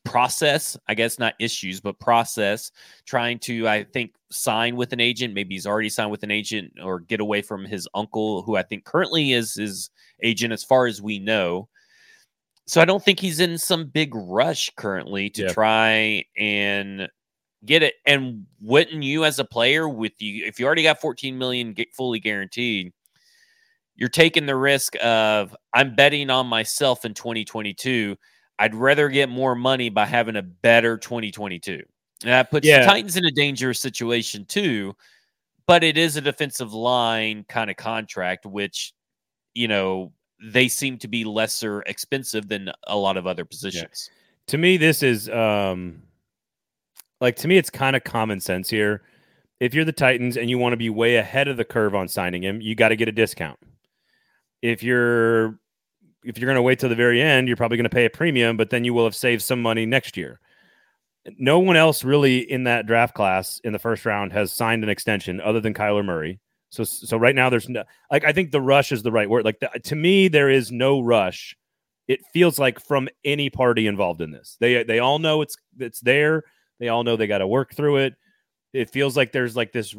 [0.08, 2.72] process, I guess not issues, but process,
[3.06, 5.34] trying to, I think, sign with an agent.
[5.34, 8.63] Maybe he's already signed with an agent or get away from his uncle, who I
[8.63, 9.89] think currently is his
[10.24, 11.70] agent as far as we know.
[12.65, 15.54] So I don't think he's in some big rush currently to yeah.
[15.54, 17.08] try and
[17.65, 17.96] get it.
[18.06, 22.20] And wouldn't you, as a player, with you, if you already got 14 million fully
[22.20, 22.91] guaranteed,
[23.96, 28.15] you're taking the risk of I'm betting on myself in 2022.
[28.60, 31.84] I'd rather get more money by having a better 2022.
[32.24, 32.80] And that puts yeah.
[32.80, 34.96] the Titans in a dangerous situation too.
[35.67, 38.93] But it is a defensive line kind of contract, which,
[39.54, 44.10] you know, they seem to be lesser expensive than a lot of other positions.
[44.10, 44.13] Yeah.
[44.48, 46.02] To me, this is um
[47.20, 49.02] like to me, it's kind of common sense here.
[49.60, 52.08] If you're the Titans and you want to be way ahead of the curve on
[52.08, 53.60] signing him, you got to get a discount.
[54.62, 55.60] If you're
[56.28, 58.10] if you're going to wait till the very end, you're probably going to pay a
[58.10, 60.40] premium, but then you will have saved some money next year.
[61.38, 64.90] No one else really in that draft class in the first round has signed an
[64.90, 66.40] extension other than Kyler Murray.
[66.70, 69.46] So so right now there's no like I think the rush is the right word.
[69.46, 71.56] Like the, to me there is no rush.
[72.08, 74.58] It feels like from any party involved in this.
[74.60, 76.44] They they all know it's it's there.
[76.80, 78.16] They all know they got to work through it.
[78.74, 79.96] It feels like there's like this.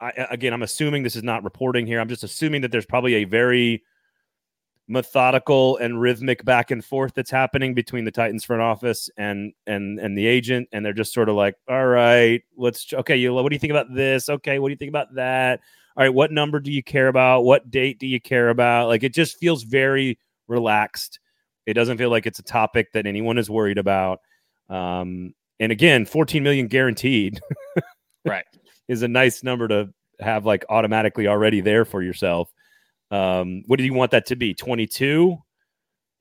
[0.00, 2.00] I, again, I'm assuming this is not reporting here.
[2.00, 3.82] I'm just assuming that there's probably a very
[4.86, 9.98] methodical and rhythmic back and forth that's happening between the Titans front office and and
[9.98, 13.48] and the agent, and they're just sort of like, all right, let's okay, you what
[13.48, 14.28] do you think about this?
[14.28, 15.60] Okay, what do you think about that?
[15.96, 17.42] All right, what number do you care about?
[17.42, 18.88] What date do you care about?
[18.88, 20.18] Like it just feels very
[20.48, 21.20] relaxed.
[21.66, 24.20] It doesn't feel like it's a topic that anyone is worried about.
[24.68, 27.40] Um, and again, 14 million guaranteed.
[28.24, 28.44] right.
[28.88, 32.52] Is a nice number to have like automatically already there for yourself.
[33.10, 34.54] Um, what do you want that to be?
[34.54, 35.38] 22?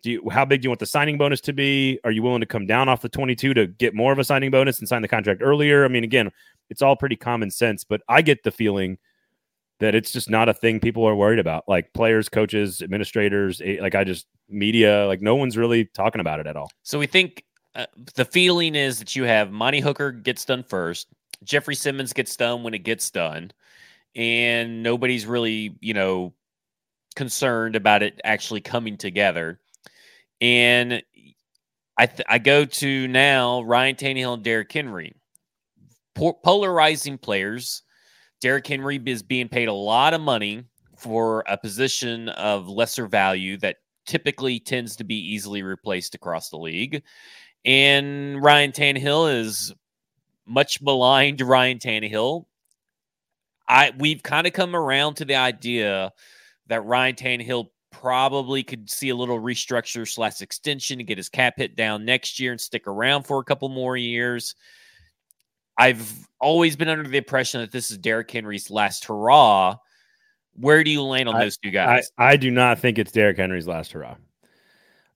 [0.04, 2.00] Do you how big do you want the signing bonus to be?
[2.04, 4.52] Are you willing to come down off the 22 to get more of a signing
[4.52, 5.86] bonus and sign the contract earlier?
[5.86, 6.30] I mean, again,
[6.70, 8.98] it's all pretty common sense, but I get the feeling
[9.80, 11.64] that it's just not a thing people are worried about.
[11.68, 16.48] Like players, coaches, administrators, like I just media, like no one's really talking about it
[16.48, 16.70] at all.
[16.84, 17.44] So we think
[17.76, 21.08] uh, the feeling is that you have Amani Hooker gets done first,
[21.44, 23.52] Jeffrey Simmons gets done when it gets done,
[24.16, 26.34] and nobody's really, you know,
[27.14, 29.60] concerned about it actually coming together.
[30.42, 31.04] And
[31.98, 35.14] I th- I go to now Ryan Tannehill and Derrick Henry,
[36.16, 37.84] polarizing players.
[38.42, 40.66] Derrick Henry is being paid a lot of money
[40.98, 46.58] for a position of lesser value that typically tends to be easily replaced across the
[46.58, 47.04] league.
[47.66, 49.74] And Ryan Tannehill is
[50.46, 52.46] much maligned Ryan Tannehill.
[53.68, 56.12] I we've kind of come around to the idea
[56.68, 61.54] that Ryan Tannehill probably could see a little restructure slash extension to get his cap
[61.58, 64.56] hit down next year and stick around for a couple more years.
[65.78, 69.78] I've always been under the impression that this is Derrick Henry's last hurrah.
[70.56, 72.12] Where do you land on I, those two guys?
[72.18, 74.16] I, I do not think it's Derrick Henry's last hurrah.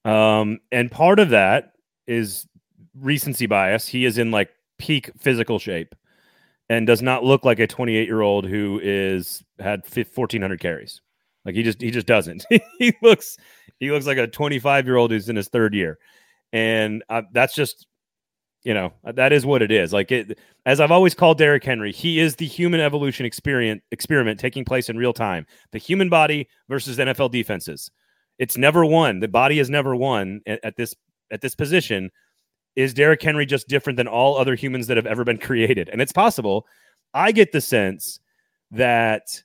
[0.05, 1.73] Um, and part of that
[2.07, 2.47] is
[2.95, 3.87] recency bias.
[3.87, 5.93] He is in like peak physical shape
[6.69, 11.01] and does not look like a 28 year old who is had 1400 carries.
[11.47, 12.45] Like he just he just doesn't.
[12.77, 13.37] he looks
[13.79, 15.97] he looks like a 25 year old who's in his third year,
[16.51, 17.87] and that's just
[18.63, 19.93] you know that is what it is.
[19.93, 24.41] Like it as I've always called Derrick Henry, he is the human evolution experiment experiment
[24.41, 25.47] taking place in real time.
[25.71, 27.89] The human body versus NFL defenses.
[28.37, 29.21] It's never won.
[29.21, 30.93] The body has never won at, at this
[31.31, 32.11] at this position,
[32.75, 35.87] is Derrick Henry just different than all other humans that have ever been created?
[35.87, 36.67] And it's possible.
[37.13, 38.19] I get the sense
[38.71, 39.43] that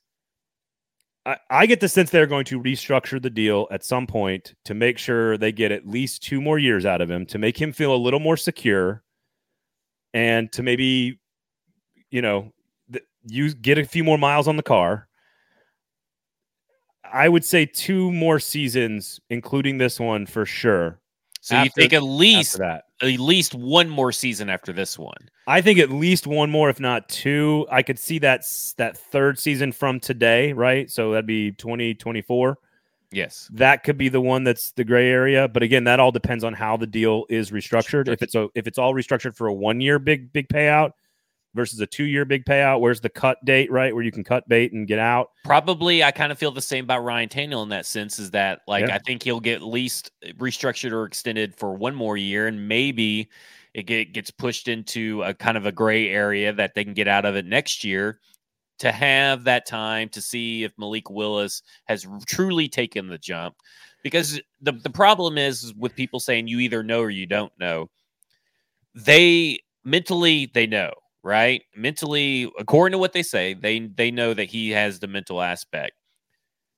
[1.24, 4.74] I, I, get the sense they're going to restructure the deal at some point to
[4.74, 7.72] make sure they get at least two more years out of him to make him
[7.72, 9.02] feel a little more secure
[10.12, 11.20] and to maybe,
[12.10, 12.52] you know,
[12.90, 15.08] th- you get a few more miles on the car.
[17.04, 20.98] I would say two more seasons, including this one for sure,
[21.42, 22.84] so after, you think at least that.
[23.02, 25.28] at least one more season after this one.
[25.48, 27.66] I think at least one more, if not two.
[27.68, 28.44] I could see that
[28.76, 30.88] that third season from today, right?
[30.88, 32.58] So that'd be 2024.
[33.10, 33.50] Yes.
[33.52, 35.48] That could be the one that's the gray area.
[35.48, 38.06] But again, that all depends on how the deal is restructured.
[38.06, 40.92] If it's a if it's all restructured for a one year big big payout,
[41.54, 42.80] versus a two year big payout?
[42.80, 43.94] Where's the cut date, right?
[43.94, 45.28] Where you can cut bait and get out?
[45.44, 48.60] Probably, I kind of feel the same about Ryan Tannehill in that sense is that,
[48.66, 48.94] like, yeah.
[48.94, 53.28] I think he'll get at least restructured or extended for one more year, and maybe
[53.74, 57.08] it get, gets pushed into a kind of a gray area that they can get
[57.08, 58.20] out of it next year
[58.78, 63.54] to have that time to see if Malik Willis has truly taken the jump.
[64.02, 67.88] Because the, the problem is with people saying you either know or you don't know.
[68.94, 71.62] They mentally they know right?
[71.76, 75.92] Mentally, according to what they say, they they know that he has the mental aspect.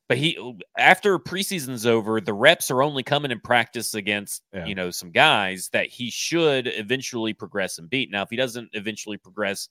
[0.09, 0.37] but he
[0.77, 4.67] after preseason's over, the reps are only coming in practice against Yeah.
[4.67, 8.11] you know some guys that he should eventually progress and beat.
[8.11, 9.69] Now, if he doesn't eventually progress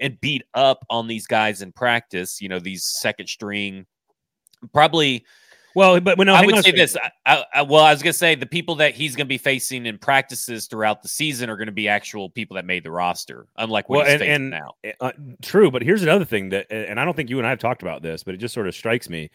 [0.00, 3.86] and beat up on these guys in practice, you know these second string,
[4.72, 5.24] probably
[5.74, 6.96] Well, but when no, I would say this.
[7.26, 9.98] I, I, well, I was gonna say the people that he's gonna be facing in
[9.98, 13.96] practices throughout the season are gonna be actual people that made the roster, unlike what
[13.98, 14.74] Well, he's and- facing and- now.
[15.00, 17.58] Uh, true, but here's another thing that, and I don't think you and I have
[17.58, 19.30] talked about this, but it just sort of strikes me.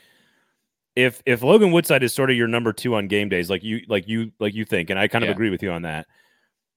[0.95, 3.81] If if Logan Woodside is sort of your number two on game days, like you
[3.87, 5.33] like you like you think, and I kind of Yeah.
[5.33, 6.07] agree with you on that.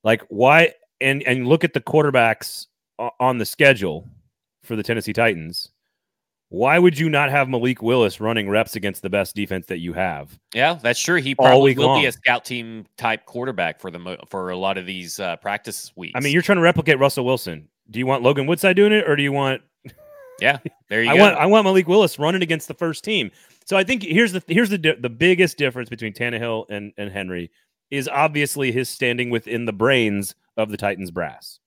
[0.05, 0.73] Like why?
[1.01, 2.67] And and look at the quarterbacks
[3.19, 4.09] on the schedule
[4.63, 5.71] for the Tennessee Titans.
[6.53, 9.95] Why would you not have Malik Willis running reps against the best defense that you
[9.95, 10.39] have?
[10.53, 11.19] Yeah, that's true.
[11.19, 12.03] He probably will long.
[12.03, 15.37] be a scout team type quarterback for the mo- for a lot of these uh,
[15.37, 16.13] practice weeks.
[16.15, 17.69] I mean, you're trying to replicate Russell Wilson.
[17.91, 19.63] Do you want Logan Woodside doing it, or do you want
[20.43, 20.59] yeah,
[20.91, 21.23] there you I go.
[21.23, 23.31] want I want Malik Willis running against the first team.
[23.65, 27.11] So I think here's the here's the di- the biggest difference between Tannehill and and
[27.11, 27.51] Henry
[27.91, 31.61] is obviously his standing within the brains of the Titans brass.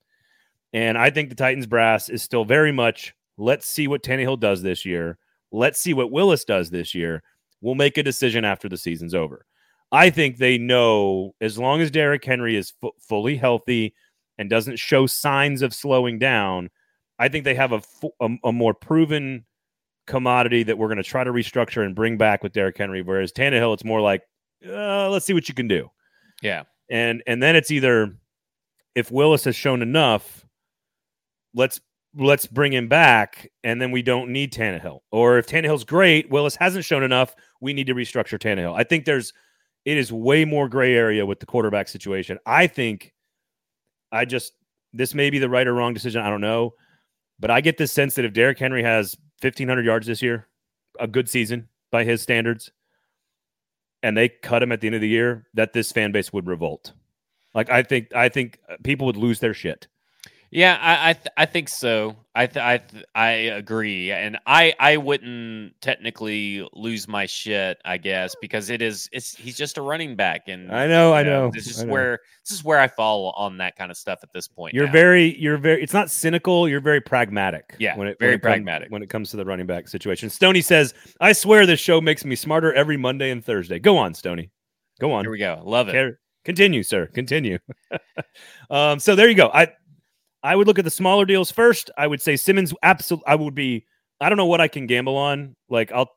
[0.73, 4.61] And I think the Titans brass is still very much let's see what Tannehill does
[4.61, 5.17] this year.
[5.51, 7.23] Let's see what Willis does this year.
[7.61, 9.45] We'll make a decision after the season's over.
[9.91, 13.93] I think they know as long as Derrick Henry is fu- fully healthy
[14.37, 16.69] and doesn't show signs of slowing down,
[17.17, 17.81] I think they have a,
[18.19, 19.45] a, a more proven
[20.07, 23.01] commodity that we're going to try to restructure and bring back with Derrick Henry.
[23.01, 24.21] Whereas Tannehill, it's more like,
[24.67, 25.89] uh, let's see what you can do.
[26.41, 28.17] yeah, And and then it's either
[28.95, 30.45] if Willis has shown enough,
[31.53, 31.79] let's
[32.15, 34.99] let's bring him back, and then we don't need Tannehill.
[35.11, 38.75] Or if Tannehill's great, Willis hasn't shown enough, we need to restructure Tannehill.
[38.77, 39.33] I think there's
[39.85, 42.39] it is way more gray area with the quarterback situation.
[42.45, 43.13] I think
[44.11, 44.53] I just
[44.93, 46.21] this may be the right or wrong decision.
[46.21, 46.73] I don't know.
[47.39, 50.47] But I get this sense that if Derrick Henry has 1,500 yards this year,
[50.99, 52.71] a good season by his standards,
[54.01, 56.47] and they cut him at the end of the year, that this fan base would
[56.47, 56.93] revolt.
[57.53, 59.87] Like I think, I think people would lose their shit.
[60.51, 60.77] Yeah.
[60.81, 62.15] I I, th- I think so.
[62.33, 67.97] I th- I th- I agree, and I I wouldn't technically lose my shit, I
[67.97, 71.25] guess, because it is it's he's just a running back, and I know, I you
[71.27, 71.51] know.
[71.53, 71.91] This is know.
[71.91, 74.73] where this is where I fall on that kind of stuff at this point.
[74.73, 74.91] You're now.
[74.91, 75.81] very, you're very.
[75.81, 76.67] It's not cynical.
[76.67, 77.75] You're very pragmatic.
[77.79, 78.91] Yeah, when it, very when it come- pragmatic.
[78.91, 80.29] when it comes to the running back situation.
[80.29, 84.13] Stony says, "I swear this show makes me smarter every Monday and Thursday." Go on,
[84.13, 84.51] Stony.
[84.99, 85.23] Go on.
[85.23, 85.61] Here we go.
[85.63, 86.17] Love it.
[86.45, 87.07] Continue, sir.
[87.07, 87.57] Continue.
[88.69, 89.49] um, so there you go.
[89.53, 89.69] I
[90.45, 91.89] I would look at the smaller deals first.
[91.97, 92.73] I would say Simmons.
[92.83, 93.85] Absolutely, I would be.
[94.21, 95.55] I don't know what I can gamble on.
[95.69, 96.09] Like I'll,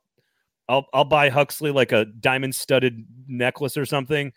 [0.69, 4.33] I'll, I'll buy Huxley like a diamond studded necklace or something.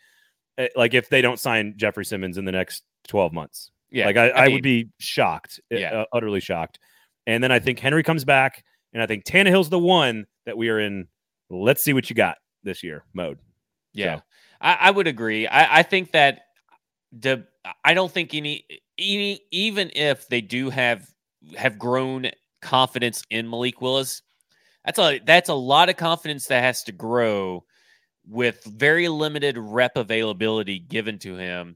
[0.58, 3.70] eh, Like if they don't sign Jeffrey Simmons in the next twelve months.
[3.92, 5.60] Yeah, Like I, I, mean, would be shocked.
[5.72, 5.94] eh, Yeah.
[6.02, 6.80] uh, utterly shocked.
[7.28, 10.70] And then I think Henry comes back, and I think Tannehill's the one that we
[10.70, 11.08] are in.
[11.50, 13.38] Let's see what you got this year mode.
[13.94, 14.22] Yeah, So-
[14.62, 15.46] I, I would agree.
[15.48, 16.44] I, I think that
[17.12, 17.46] the
[17.84, 18.66] I don't think any
[19.02, 21.10] even if they do have
[21.58, 22.30] have grown
[22.62, 24.22] confidence in Malik Willis,
[24.86, 27.64] that's a that's a lot of confidence that has to grow
[28.28, 31.76] with very limited rep availability given to him.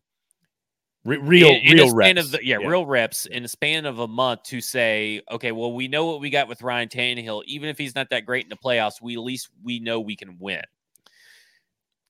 [1.04, 2.32] Re- real, in, in real span reps.
[2.32, 5.88] The, yeah, real reps in a span of a month to say, okay, well, we
[5.88, 7.44] know what we got with Ryan Tannehill.
[7.46, 10.16] Even if he's not that great in the playoffs, we at least we know we
[10.16, 10.64] can win.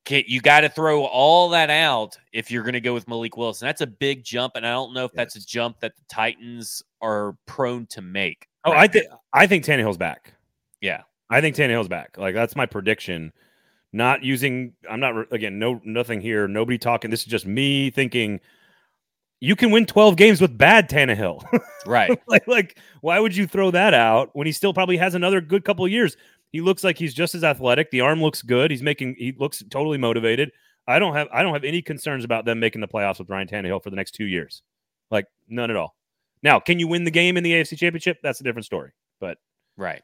[0.09, 3.61] You got to throw all that out if you're going to go with Malik Willis,
[3.61, 4.55] and that's a big jump.
[4.55, 8.47] And I don't know if that's a jump that the Titans are prone to make.
[8.65, 10.33] Oh, right I think I think Tannehill's back.
[10.81, 11.01] Yeah.
[11.29, 12.17] I think Tannehill's back.
[12.17, 13.33] Like that's my prediction.
[13.93, 14.73] Not using.
[14.89, 15.57] I'm not again.
[15.59, 16.47] No, nothing here.
[16.47, 17.11] Nobody talking.
[17.11, 18.41] This is just me thinking.
[19.41, 21.43] You can win 12 games with bad Tannehill.
[21.85, 22.09] right.
[22.27, 25.63] like, like, why would you throw that out when he still probably has another good
[25.65, 26.17] couple of years?
[26.55, 27.91] He looks like he's just as athletic.
[27.91, 28.71] The arm looks good.
[28.71, 29.15] He's making.
[29.17, 30.51] He looks totally motivated.
[30.87, 31.27] I don't have.
[31.33, 33.97] I don't have any concerns about them making the playoffs with Ryan Tannehill for the
[33.97, 34.61] next two years.
[35.11, 35.97] Like none at all.
[36.43, 38.19] Now, can you win the game in the AFC Championship?
[38.23, 38.91] That's a different story.
[39.19, 39.37] But
[39.75, 40.01] Right.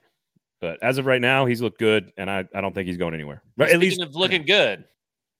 [0.59, 3.13] but as of right now, he's looked good, and I, I don't think he's going
[3.13, 3.41] anywhere.
[3.57, 4.83] Speaking at least of looking good,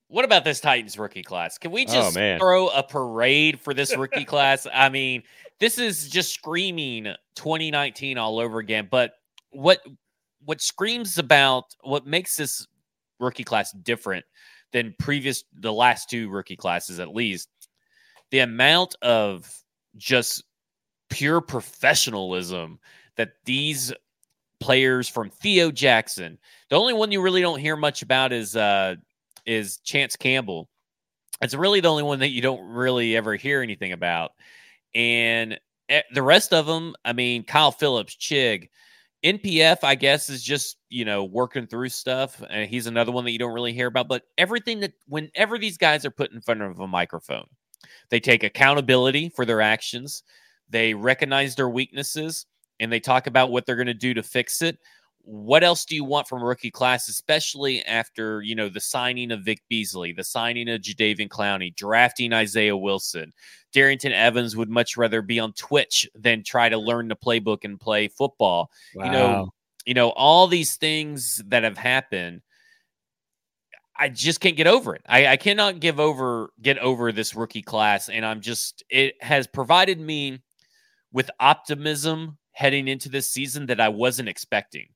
[0.08, 1.58] what about this Titans rookie class?
[1.58, 2.40] Can we Oh, just man.
[2.40, 4.66] throw a parade for this rookie class?
[4.74, 5.24] I mean,
[5.60, 8.88] this is just screaming 2019 all over again.
[8.90, 9.14] But
[9.50, 9.82] what
[10.46, 12.68] what screams about what makes this
[13.20, 14.26] rookie class different
[14.72, 17.50] than previous the last two rookie classes at least
[18.32, 19.52] the amount of
[19.98, 20.44] just
[21.10, 22.80] pure professionalism
[23.18, 23.94] that these
[24.62, 26.38] players from Theo Jackson.
[26.70, 28.96] The only one you really don't hear much about is uh
[29.46, 30.70] is Chance Campbell.
[31.42, 34.32] It's really the only one that you don't really ever hear anything about.
[34.94, 38.70] And eh, the rest of them, I mean, Kyle Phillips, Chig,
[39.24, 43.32] NPF, I guess, is just you know working through stuff, and he's another one that
[43.32, 44.08] you don't really hear about.
[44.08, 47.46] But everything that whenever these guys are put in front of a microphone,
[48.10, 50.24] they take accountability for their actions,
[50.70, 52.46] they recognize their weaknesses,
[52.80, 54.80] and they talk about what they're going to do to fix it.
[55.24, 59.32] What else do you want from a rookie class, especially after you know the signing
[59.32, 63.34] of Vic Beasley, the signing of Jadeveon Clowney, drafting Isaiah Wilson?
[63.74, 67.80] Darrynton Evans would much rather be on Twitch than try to learn the playbook and
[67.80, 68.70] play football.
[68.96, 69.06] Wow.
[69.06, 69.54] You know,
[69.86, 72.42] you know all these things that have happened.
[73.98, 75.04] I just can't get over it.
[75.08, 79.48] I, I cannot give over get over this rookie class, and I'm just it has
[79.48, 80.42] provided me
[81.12, 84.88] with optimism heading into this season that I wasn't expecting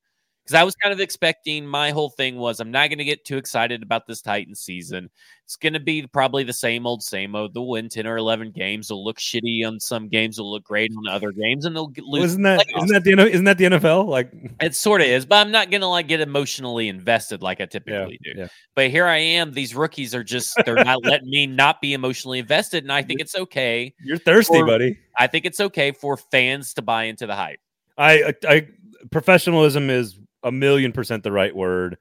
[0.45, 3.25] because I was kind of expecting my whole thing was I'm not going to get
[3.25, 5.09] too excited about this Titan season.
[5.43, 7.55] It's going to be probably the same old, same old.
[7.55, 8.87] They'll win 10 or 11 games.
[8.87, 10.37] They'll look shitty on some games.
[10.37, 12.05] They'll look great on other games, and they'll lose.
[12.07, 14.05] Well, isn't that isn't that the isn't that the NFL?
[14.05, 14.31] Like
[14.61, 17.65] it sort of is, but I'm not going to like get emotionally invested like I
[17.65, 18.39] typically yeah, do.
[18.41, 18.47] Yeah.
[18.75, 19.51] But here I am.
[19.51, 23.19] These rookies are just they're not letting me not be emotionally invested, and I think
[23.19, 23.95] it's okay.
[24.03, 24.99] You're thirsty, for, buddy.
[25.17, 27.59] I think it's okay for fans to buy into the hype.
[27.97, 28.67] I I
[29.11, 31.97] professionalism is a million percent the right word.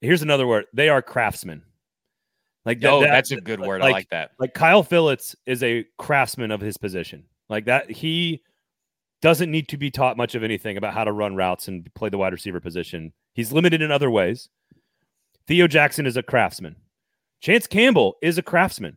[0.00, 0.66] Here's another word.
[0.72, 1.62] They are craftsmen.
[2.64, 3.80] Like oh, that, that's a good word.
[3.80, 4.30] Like, I like that.
[4.38, 7.24] Like Kyle Phillips is a craftsman of his position.
[7.48, 8.42] Like that, he
[9.22, 12.08] doesn't need to be taught much of anything about how to run routes and play
[12.08, 13.12] the wide receiver position.
[13.34, 14.48] He's limited in other ways.
[15.46, 16.76] Theo Jackson is a craftsman.
[17.40, 18.96] Chance Campbell is a craftsman.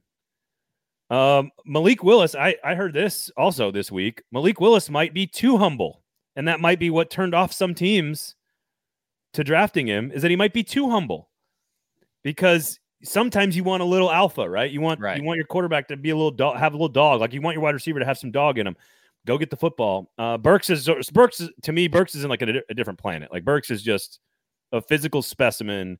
[1.11, 4.23] Um, Malik Willis, I, I heard this also this week.
[4.31, 6.01] Malik Willis might be too humble,
[6.35, 8.35] and that might be what turned off some teams
[9.33, 11.29] to drafting him is that he might be too humble
[12.23, 14.71] because sometimes you want a little alpha, right?
[14.71, 15.17] You want right.
[15.17, 17.41] you want your quarterback to be a little dog, have a little dog, like you
[17.41, 18.75] want your wide receiver to have some dog in him.
[19.25, 20.11] Go get the football.
[20.17, 21.87] Uh, Burks is Burks is, to me.
[21.87, 23.31] Burks is in like a, a different planet.
[23.31, 24.19] Like Burks is just
[24.71, 25.99] a physical specimen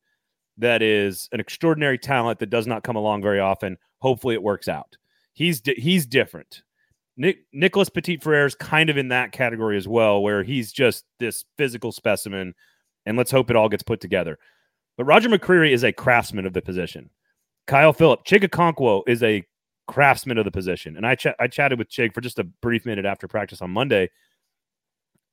[0.58, 3.76] that is an extraordinary talent that does not come along very often.
[4.00, 4.96] Hopefully, it works out.
[5.32, 6.62] He's di- he's different.
[7.16, 11.04] Nick Nicholas Petit Frere is kind of in that category as well, where he's just
[11.18, 12.54] this physical specimen
[13.10, 14.38] and let's hope it all gets put together.
[14.96, 17.10] But Roger McCreary is a craftsman of the position.
[17.66, 19.44] Kyle Phillip, Chig Okonkwo is a
[19.88, 20.96] craftsman of the position.
[20.96, 23.70] And I, ch- I chatted with Chig for just a brief minute after practice on
[23.70, 24.10] Monday.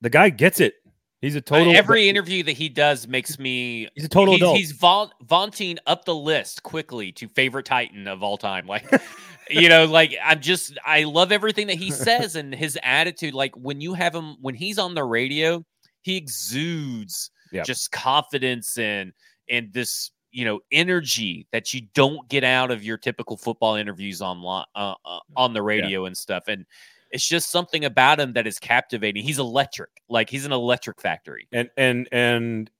[0.00, 0.74] The guy gets it.
[1.20, 1.74] He's a total.
[1.74, 3.88] Every interview that he does makes me.
[3.94, 4.56] He's a total he's, adult.
[4.56, 8.66] He's va- vaunting up the list quickly to favorite Titan of all time.
[8.66, 8.88] Like,
[9.50, 13.34] you know, like I'm just I love everything that he says and his attitude.
[13.34, 15.64] Like when you have him when he's on the radio,
[16.02, 17.66] he exudes yep.
[17.66, 19.12] just confidence and
[19.48, 24.20] and this you know energy that you don't get out of your typical football interviews
[24.20, 26.06] online uh, uh, on the radio yeah.
[26.08, 26.44] and stuff.
[26.48, 26.66] And
[27.10, 29.24] it's just something about him that is captivating.
[29.24, 29.90] He's electric.
[30.08, 31.48] Like he's an electric factory.
[31.52, 32.70] And and and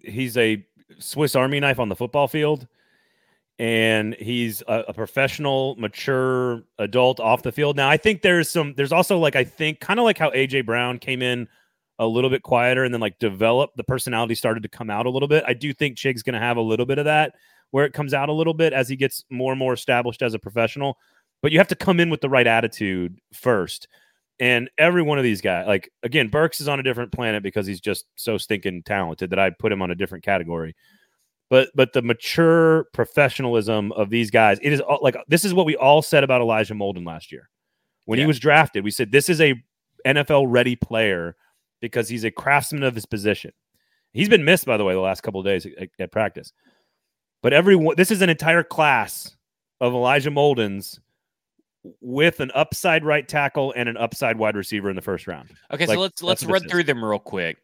[0.00, 0.64] he's a
[0.98, 2.66] swiss army knife on the football field.
[3.60, 7.76] And he's a, a, professional mature adult off the field.
[7.76, 10.64] Now i think there's some there's also like i think kind of like how aj
[10.64, 11.48] brown came in
[11.98, 15.10] a little bit quieter and then like develop the personality started to come out a
[15.10, 15.44] little bit.
[15.46, 17.34] I do think Chig's going to have a little bit of that
[17.70, 20.34] where it comes out a little bit as he gets more and more established as
[20.34, 20.96] a professional.
[21.42, 23.88] But you have to come in with the right attitude first.
[24.40, 27.66] And every one of these guys, like again, Burks is on a different planet because
[27.66, 30.76] he's just so stinking talented that I put him on a different category.
[31.50, 35.66] But but the mature professionalism of these guys, it is all, like this is what
[35.66, 37.48] we all said about Elijah Molden last year
[38.04, 38.24] when yeah.
[38.24, 38.84] he was drafted.
[38.84, 39.54] We said this is a
[40.06, 41.34] NFL ready player
[41.80, 43.52] because he's a craftsman of his position.
[44.12, 46.52] He's been missed, by the way, the last couple days at, at, practice.
[47.42, 49.36] But everyone, this is an entire class
[49.80, 50.98] of Elijah Moldens
[52.00, 55.50] with an upside right tackle and an upside wide receiver in the first round.
[55.72, 57.58] Okay, like, so let's let's run through them real quick.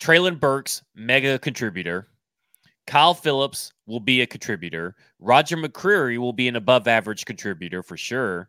[0.00, 2.08] Treylon Burks, mega contributor.
[2.86, 4.96] Kyle Phillips will be a contributor.
[5.18, 8.48] Roger McCreary will be an above average contributor for sure.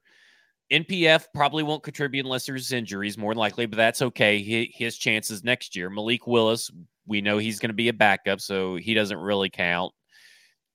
[0.72, 4.40] NPF probably won't contribute unless there's injuries, more than likely, but that's okay.
[4.40, 5.90] He, his chances next year.
[5.90, 6.70] Malik Willis,
[7.08, 9.94] we know he's going to be a backup, so he doesn't really count.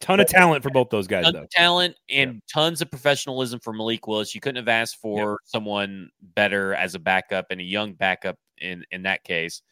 [0.01, 1.47] Ton of talent for both those guys, though.
[1.51, 2.40] talent and yeah.
[2.53, 4.34] tons of professionalism for Malik Willis.
[4.34, 5.36] You couldn't have asked for yeah.
[5.45, 9.62] someone better as a backup and a young backup in in that case.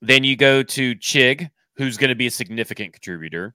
[0.00, 3.54] Then you go to Chig, who's going to be a significant contributor,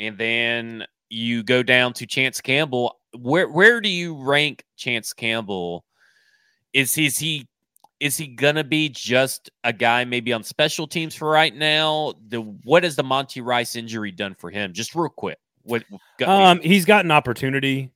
[0.00, 5.84] and then you go down to Chance Campbell where where do you rank Chance Campbell?
[6.72, 7.48] Is he, is he
[8.00, 12.14] is he gonna be just a guy maybe on special teams for right now?
[12.28, 14.72] The what has the Monty Rice injury done for him?
[14.72, 15.38] Just real quick.
[15.64, 15.84] What
[16.26, 17.92] um he's got an opportunity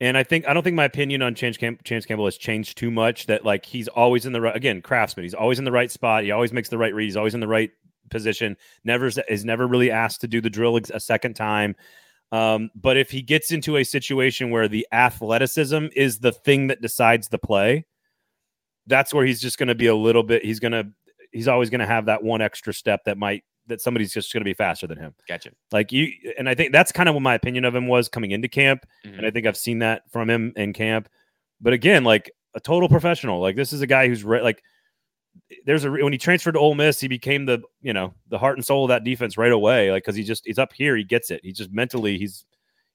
[0.00, 2.78] And I think I don't think my opinion on Chance, Cam- Chance Campbell has changed
[2.78, 3.26] too much.
[3.26, 5.24] That like he's always in the right again, craftsman.
[5.24, 6.24] He's always in the right spot.
[6.24, 7.06] He always makes the right read.
[7.06, 7.70] He's always in the right
[8.10, 8.56] position.
[8.84, 11.74] Never is never really asked to do the drill a second time.
[12.30, 16.82] Um, but if he gets into a situation where the athleticism is the thing that
[16.82, 17.86] decides the play,
[18.86, 20.44] that's where he's just going to be a little bit.
[20.44, 20.88] He's going to
[21.32, 24.40] he's always going to have that one extra step that might that somebody's just going
[24.40, 25.14] to be faster than him.
[25.28, 25.50] Gotcha.
[25.72, 28.30] Like you, and I think that's kind of what my opinion of him was coming
[28.30, 29.18] into camp, mm-hmm.
[29.18, 31.08] and I think I've seen that from him in camp.
[31.60, 33.40] But again, like a total professional.
[33.40, 34.62] Like this is a guy who's re- like
[35.64, 38.56] there's a when he transferred to Ole Miss, he became the you know the heart
[38.56, 39.90] and soul of that defense right away.
[39.90, 41.40] Like because he just he's up here, he gets it.
[41.42, 42.44] He's just mentally he's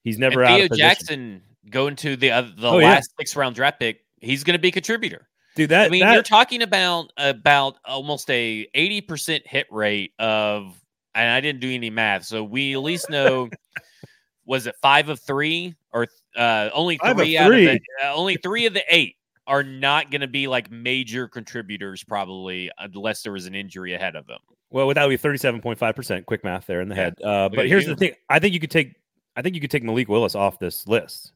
[0.04, 0.58] he's never and out.
[0.58, 3.22] Theo Jackson going to the the oh, last yeah.
[3.22, 5.28] six round draft pick, he's going to be a contributor.
[5.56, 10.76] Dude, that I mean, that, you're talking about about almost a 80% hit rate of,
[11.14, 13.50] and I didn't do any math, so we at least know
[14.46, 18.66] was it five of three or uh, only three out of the uh, only three
[18.66, 19.16] of the eight
[19.48, 24.16] are not going to be like major contributors probably unless there was an injury ahead
[24.16, 24.40] of them.
[24.70, 27.02] Well, that would be 37.5% quick math there in the yeah.
[27.02, 27.22] head.
[27.22, 27.90] Uh, but here's you.
[27.90, 28.14] the thing.
[28.30, 28.96] I think you could take
[29.36, 31.32] I think you could take Malik Willis off this list.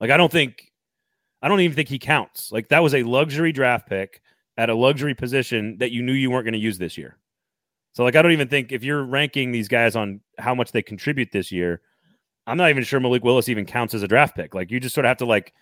[0.00, 0.72] Like I don't think
[1.42, 2.52] I don't even think he counts.
[2.52, 4.22] Like that was a luxury draft pick
[4.56, 7.18] at a luxury position that you knew you weren't going to use this year.
[7.92, 10.82] So like I don't even think if you're ranking these guys on how much they
[10.82, 11.80] contribute this year,
[12.46, 14.54] I'm not even sure Malik Willis even counts as a draft pick.
[14.54, 15.52] Like you just sort of have to like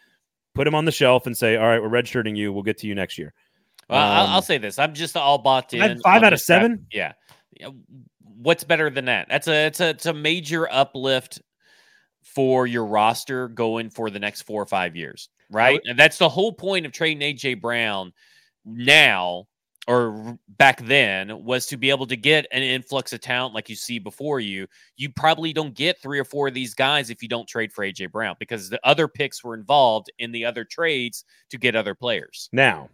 [0.55, 2.53] put him on the shelf and say, "All right, we're redshirting you.
[2.53, 3.35] We'll get to you next year."
[3.89, 6.01] Well, um, I'll, I'll, say this: I'm just all bought in.
[6.01, 6.87] Five out of seven.
[6.93, 7.13] Yeah.
[8.21, 9.29] What's better than that?
[9.29, 11.41] That's a it's a it's a major uplift
[12.23, 15.75] for your roster going for the next four or five years right?
[15.75, 18.13] Would, and that's the whole point of trading AJ Brown
[18.65, 19.47] now
[19.89, 23.75] or back then was to be able to get an influx of talent like you
[23.75, 24.67] see before you.
[24.97, 27.85] You probably don't get three or four of these guys if you don't trade for
[27.85, 31.95] AJ Brown because the other picks were involved in the other trades to get other
[31.95, 32.49] players.
[32.53, 32.91] Now,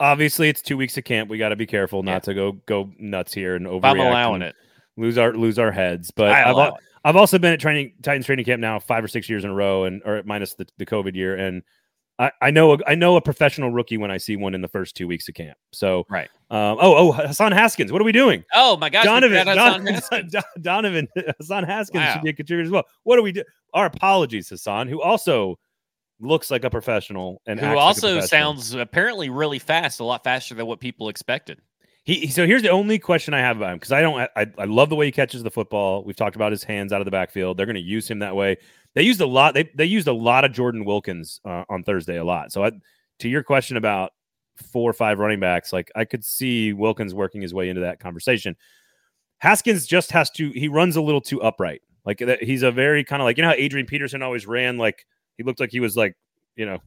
[0.00, 1.30] obviously, it's two weeks of camp.
[1.30, 2.18] We got to be careful not yeah.
[2.20, 3.84] to go go nuts here and overreact.
[3.84, 4.56] I'm allowing it.
[4.96, 6.72] Lose our lose our heads, but I've,
[7.04, 9.54] I've also been at training Titans training camp now five or six years in a
[9.54, 11.62] row, and or minus the, the COVID year, and
[12.22, 14.68] I, I know a, I know a professional rookie when I see one in the
[14.68, 15.58] first two weeks of camp.
[15.72, 16.28] So right.
[16.50, 18.44] Um, oh oh Hassan Haskins, what are we doing?
[18.54, 21.08] Oh my gosh, Donovan Donovan, Donovan
[21.38, 22.12] Hassan Haskins wow.
[22.12, 22.84] should be a contributor as well.
[23.02, 23.42] What do we do?
[23.74, 25.58] Our apologies, Hassan, who also
[26.20, 30.54] looks like a professional and who also like sounds apparently really fast, a lot faster
[30.54, 31.60] than what people expected.
[32.04, 34.64] He so here's the only question I have about him because I don't I, I
[34.64, 36.04] love the way he catches the football.
[36.04, 37.56] We've talked about his hands out of the backfield.
[37.56, 38.58] They're going to use him that way.
[38.94, 39.54] They used a lot.
[39.54, 42.52] They they used a lot of Jordan Wilkins uh, on Thursday a lot.
[42.52, 42.72] So I,
[43.20, 44.12] to your question about
[44.56, 48.00] four or five running backs, like I could see Wilkins working his way into that
[48.00, 48.56] conversation.
[49.38, 50.50] Haskins just has to.
[50.50, 51.82] He runs a little too upright.
[52.04, 55.06] Like he's a very kind of like you know how Adrian Peterson always ran like
[55.36, 56.14] he looked like he was like
[56.56, 56.78] you know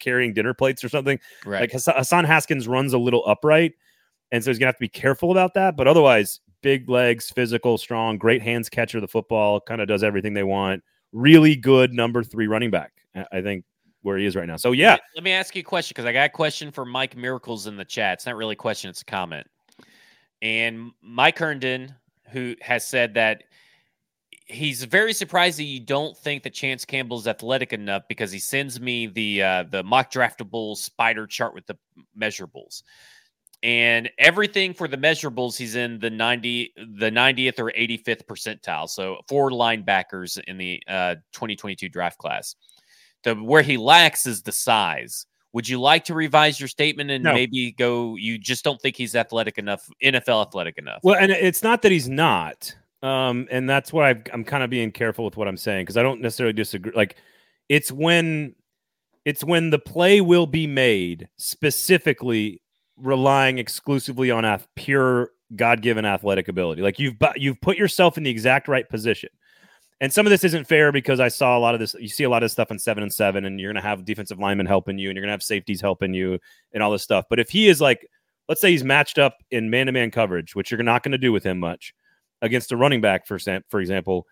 [0.00, 1.18] carrying dinner plates or something.
[1.44, 1.60] Right.
[1.60, 3.72] Like Hassan Haskins runs a little upright
[4.34, 5.76] and so he's gonna have to be careful about that.
[5.76, 10.02] But otherwise, big legs, physical, strong, great hands catcher of the football, kind of does
[10.02, 10.82] everything they want.
[11.14, 12.92] Really good number three running back.
[13.32, 13.64] I think
[14.02, 14.56] where he is right now.
[14.56, 14.98] So yeah.
[15.14, 17.76] Let me ask you a question because I got a question for Mike Miracles in
[17.76, 18.14] the chat.
[18.14, 19.46] It's not really a question, it's a comment.
[20.42, 21.94] And Mike Herndon,
[22.30, 23.44] who has said that
[24.46, 28.80] he's very surprised that you don't think that Chance Campbell's athletic enough because he sends
[28.80, 31.78] me the uh, the mock draftable spider chart with the
[32.18, 32.82] measurables
[33.64, 39.16] and everything for the measurables he's in the 90 the 90th or 85th percentile so
[39.26, 42.54] four linebackers in the uh, 2022 draft class.
[43.24, 45.26] The where he lacks is the size.
[45.54, 47.32] Would you like to revise your statement and no.
[47.32, 51.00] maybe go you just don't think he's athletic enough nfl athletic enough?
[51.02, 54.68] Well and it's not that he's not um, and that's why i am kind of
[54.68, 57.16] being careful with what i'm saying because i don't necessarily disagree like
[57.68, 58.54] it's when
[59.24, 62.60] it's when the play will be made specifically
[62.96, 66.82] relying exclusively on pure God-given athletic ability.
[66.82, 69.30] Like you've you've put yourself in the exact right position.
[70.00, 71.94] And some of this isn't fair because I saw a lot of this.
[71.98, 74.04] You see a lot of stuff in seven and seven, and you're going to have
[74.04, 76.38] defensive linemen helping you, and you're going to have safeties helping you,
[76.72, 77.24] and all this stuff.
[77.30, 78.06] But if he is like,
[78.48, 81.44] let's say he's matched up in man-to-man coverage, which you're not going to do with
[81.44, 81.94] him much,
[82.42, 83.38] against a running back, for
[83.68, 84.26] for example,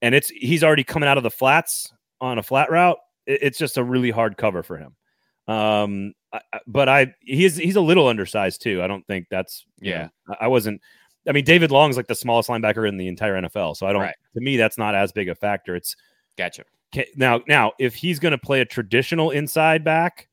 [0.00, 3.76] and it's he's already coming out of the flats on a flat route, it's just
[3.76, 4.96] a really hard cover for him.
[5.48, 8.82] Um, I, but I he's he's a little undersized too.
[8.82, 10.08] I don't think that's yeah.
[10.28, 10.80] Know, I wasn't.
[11.28, 14.02] I mean, David Long's like the smallest linebacker in the entire NFL, so I don't.
[14.02, 14.14] Right.
[14.34, 15.76] To me, that's not as big a factor.
[15.76, 15.96] It's
[16.38, 16.64] gotcha.
[17.14, 20.28] Now, now, if he's going to play a traditional inside back,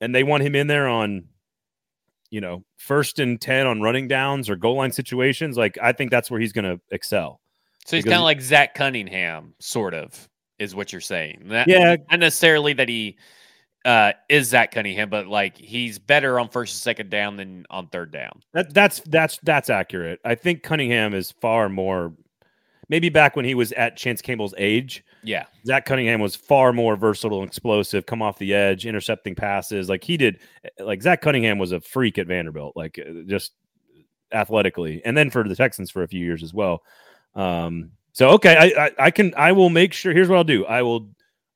[0.00, 1.24] and they want him in there on,
[2.30, 6.10] you know, first and ten on running downs or goal line situations, like I think
[6.10, 7.40] that's where he's going to excel.
[7.86, 10.28] So he's kind of like Zach Cunningham, sort of.
[10.58, 11.42] is what you're saying.
[11.46, 11.96] That, Yeah.
[12.10, 13.18] not necessarily that he
[13.84, 17.88] uh, is Zach Cunningham, but like he's better on first and second down than on
[17.88, 18.40] third down.
[18.52, 20.20] That, that's that's that's accurate.
[20.24, 22.12] I think Cunningham is far more.
[22.88, 26.94] Maybe back when he was at Chance Campbell's age, Yeah, Zach Cunningham was far more
[26.94, 29.88] versatile and explosive, come off the edge, intercepting passes.
[29.88, 30.40] Like he did,
[30.78, 33.52] like Zach Cunningham was a freak at Vanderbilt, like uh, just
[34.32, 36.82] athletically, and then for the Texans for a few years as well.
[37.34, 40.12] Um, so okay, I, I I can I will make sure.
[40.12, 40.66] Here's what I'll do.
[40.66, 41.08] I will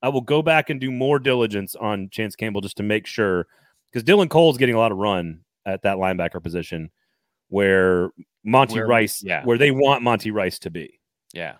[0.07, 3.49] I will go back and do more diligence on Chance Campbell just to make sure
[3.91, 6.91] because Dylan Cole's getting a lot of run at that linebacker position
[7.49, 8.11] where
[8.45, 9.45] Monty Where- Rice, yeah.
[9.45, 11.01] where they want Monty Rice to be.
[11.35, 11.57] yeah.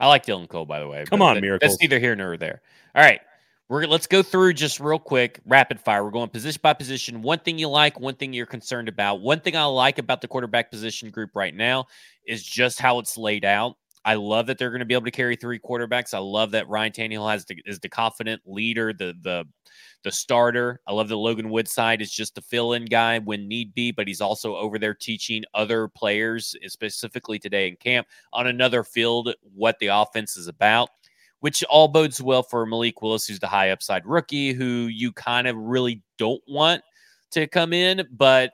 [0.00, 1.04] I like Dylan Cole, by the way.
[1.04, 1.72] Come on, that- Miracles.
[1.72, 2.62] That's neither here nor there.
[2.94, 3.20] All right.
[3.68, 6.02] We're let's go through just real quick, rapid fire.
[6.02, 7.20] We're going position by position.
[7.20, 9.20] One thing you like, one thing you're concerned about.
[9.20, 11.86] One thing I like about the quarterback position group right now
[12.26, 13.76] is just how it's laid out.
[14.04, 16.12] I love that they're going to be able to carry three quarterbacks.
[16.14, 19.44] I love that Ryan Tannehill has the, is the confident leader, the the
[20.02, 20.80] the starter.
[20.86, 24.20] I love that Logan Woodside is just the fill-in guy when need be, but he's
[24.20, 29.78] also over there teaching other players, eh, specifically today in camp, on another field what
[29.78, 30.90] the offense is about.
[31.38, 35.48] Which all bodes well for Malik Willis, who's the high upside rookie, who you kind
[35.48, 36.82] of really don't want
[37.32, 38.52] to come in, but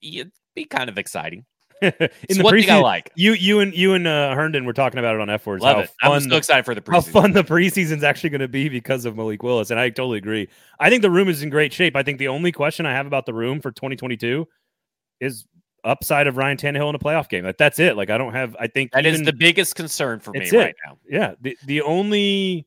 [0.00, 1.44] it'd be kind of exciting.
[1.80, 3.12] In It's the one thing I preseason- like.
[3.14, 5.62] You you and you and uh, Herndon were talking about it on F words.
[5.62, 5.90] Love how it.
[6.02, 7.12] I'm fun so excited for the how preseason.
[7.12, 10.48] fun the preseason's actually going to be because of Malik Willis, and I totally agree.
[10.80, 11.94] I think the room is in great shape.
[11.96, 14.46] I think the only question I have about the room for 2022
[15.20, 15.44] is
[15.84, 17.44] upside of Ryan Tannehill in a playoff game.
[17.44, 17.96] Like that's it.
[17.96, 18.56] Like I don't have.
[18.58, 20.52] I think That is even- the biggest concern for me it.
[20.52, 20.98] right now.
[21.08, 21.34] yeah.
[21.40, 22.66] The the only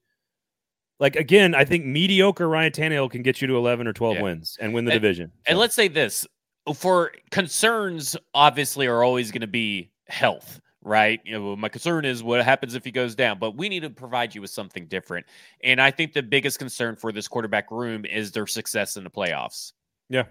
[0.99, 4.21] like again, I think mediocre Ryan Tannehill can get you to 11 or 12 Yeah.
[4.21, 5.31] wins and win the And- division.
[5.47, 6.25] And So, let's say this
[6.73, 11.19] for concerns, obviously, are always going to be health, right?
[11.25, 13.89] You know, my concern is what happens if he goes down, but we need to
[13.89, 15.25] provide you with something different.
[15.63, 19.09] And I think the biggest concern for this quarterback room is their success in the
[19.09, 19.73] playoffs.
[20.09, 20.25] Yeah.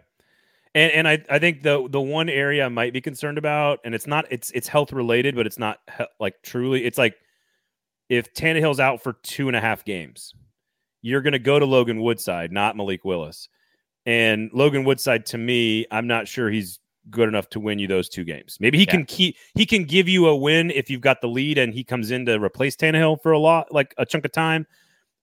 [0.74, 3.93] And and I, I think the the one area I might be concerned about, and
[3.93, 6.85] it's not it's it's health related, but it's not he- like truly.
[6.85, 7.16] It's like
[8.09, 10.33] if Tannehill's out for two and a half games,
[11.03, 13.49] you're going to go to Logan Woodside, not Malik Willis.
[14.07, 16.80] And Logan Woodside, to me, I'm not sure he's
[17.11, 18.57] good enough to win you those two games.
[18.61, 18.90] Maybe he Yeah.
[18.92, 21.82] can keep he can give you a win if you've got the lead and he
[21.84, 24.66] comes in to replace Tannehill for a lot, like a chunk of time.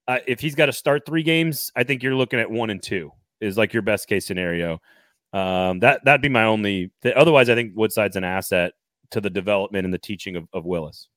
[0.07, 2.81] Uh, if he's got to start three games, I think you're looking at one and
[2.81, 3.11] two
[3.41, 4.79] is like your best case scenario.
[5.33, 6.91] Um, that that'd be my only.
[7.03, 8.73] Th- otherwise, I think Woodside's an asset
[9.11, 11.09] to the development and the teaching of, of Willis.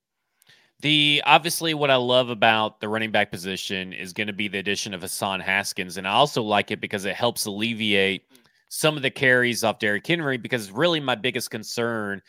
[0.81, 4.57] The obviously what I love about the running back position is going to be the
[4.57, 8.23] addition of Hassan Haskins, and I also like it because it helps alleviate
[8.69, 10.37] some of the carries off Derrick Henry.
[10.37, 12.21] Because really, my biggest concern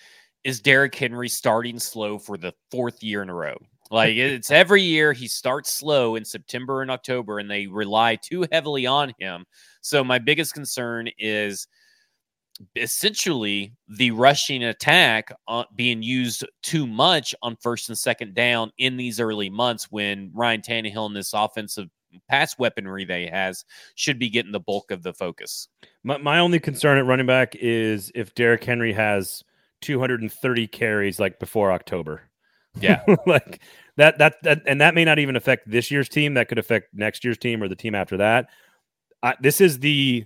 [0.45, 3.57] is Derrick Henry starting slow for the fourth year in a row.
[3.91, 8.47] Like it's every year he starts slow in September and October, and they rely too
[8.53, 9.47] heavily on him.
[9.81, 11.67] So my biggest concern is
[12.77, 18.97] essentially the rushing attack uh, being used too much on first and second down in
[18.97, 21.89] these early months when Ryan Tannehill and this offensive
[22.29, 25.69] pass weaponry they has should be getting the bulk of the focus.
[26.05, 29.43] My, my only concern at running back is if Derrick Henry has
[29.83, 32.23] 230 carries like before October.
[32.81, 33.03] Yeah.
[33.27, 33.61] like
[33.97, 36.35] that, that that and that may not even affect this year's team.
[36.35, 38.49] That could affect next year's team or the team after that.
[39.23, 40.25] I, this is the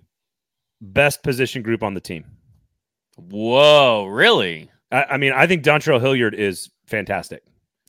[0.81, 2.25] best position group on the team.
[3.17, 4.71] Whoa, really?
[4.93, 7.43] I, I mean, I think Dontrell Hilliard is fantastic.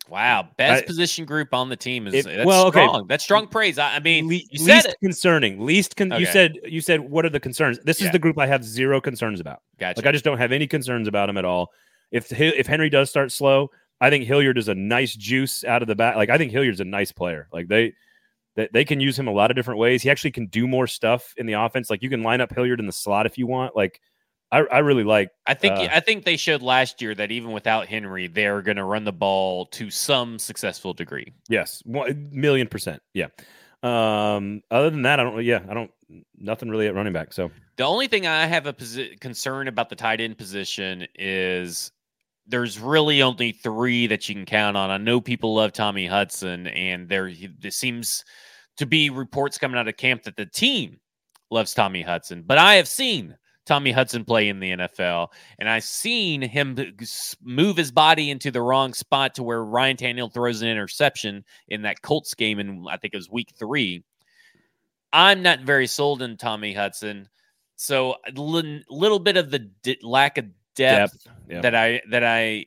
[0.10, 2.86] Wow, best I- position group on the team is It- that's well, okay.
[2.88, 3.08] strong.
[3.08, 3.78] That's strong praise.
[3.78, 4.96] I, I mean, Le- you said least it.
[5.04, 5.66] concerning.
[5.66, 7.78] Least con- you said you said what are the concerns?
[7.84, 8.08] This Yeah.
[8.08, 9.62] is the group I have zero concerns about.
[9.80, 10.00] Gotcha.
[10.00, 11.72] Like I just don't have any concerns about him at all.
[12.12, 13.70] If if Henry does start slow,
[14.00, 16.16] I think Hilliard is a nice juice out of the bat.
[16.16, 17.50] Like I think Hilliard's a nice player.
[17.52, 17.94] Like they
[18.58, 20.04] they, they can use him a lot of different ways.
[20.04, 21.90] He actually can do more stuff in the offense.
[21.90, 23.74] Like you can line up Hilliard in the slot if you want.
[23.74, 24.02] Like
[24.52, 27.52] I, I really like I think Uh, I think they showed last year that even
[27.54, 31.32] without Henry, they're going to run the ball to some successful degree.
[31.48, 33.02] yes, one million percent.
[33.14, 33.28] Yeah.
[33.84, 35.92] Um other than that, I don't yeah, I don't
[36.38, 37.34] nothing really at running back.
[37.34, 41.92] So The only thing I have a posi- concern about the tight end position is
[42.48, 44.90] there's really only three that you can count on.
[44.90, 47.30] I know people love Tommy Hudson, and there,
[47.60, 48.24] there seems
[48.78, 51.00] to be reports coming out of camp that the team
[51.50, 52.44] loves Tommy Hudson.
[52.46, 55.28] But I have seen Tommy Hudson play in the NFL,
[55.60, 56.78] and I've seen him
[57.42, 61.82] move his body into the wrong spot to where Ryan Tannehill throws an interception in
[61.82, 64.04] that Colts game and I think it was week three.
[65.14, 67.28] I'm not very sold in Tommy Hudson.
[67.76, 71.62] So a little, little bit of the d- lack of depth, Depth, yeah.
[71.62, 72.66] that I that I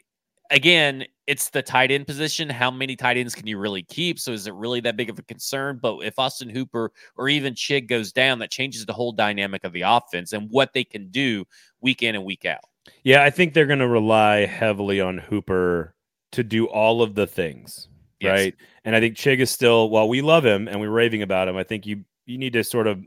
[0.50, 2.50] again it's the tight end position.
[2.50, 4.18] How many tight ends can you really keep?
[4.18, 5.78] So is it really that big of a concern?
[5.80, 9.72] But if Austin Hooper or even Chig goes down, that changes the whole dynamic of
[9.72, 11.44] the offense and what they can do
[11.80, 12.64] week in and week out.
[13.04, 15.94] Yeah, I think they're going to rely heavily on Hooper
[16.32, 17.86] to do all of the things,
[18.18, 18.30] yes.
[18.32, 18.54] right?
[18.84, 21.56] And I think Chig is still, while we love him and we're raving about him,
[21.56, 23.00] I think you you need to sort of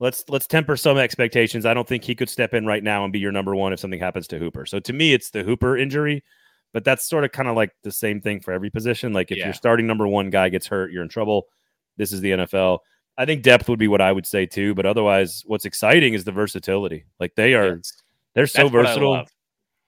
[0.00, 1.64] let's let's temper some expectations.
[1.64, 3.80] I don't think he could step in right now and be your number one if
[3.80, 4.66] something happens to Hooper.
[4.66, 6.22] So to me, it's the Hooper injury,
[6.72, 9.12] but that's sort of kind of like the same thing for every position.
[9.12, 9.46] Like if yeah.
[9.46, 11.46] your starting number one guy gets hurt, you're in trouble.
[11.96, 12.78] This is the NFL.
[13.18, 16.24] I think depth would be what I would say too, but otherwise, what's exciting is
[16.24, 17.04] the versatility.
[17.20, 17.92] Like they are, yes.
[18.34, 19.26] they're so that's versatile.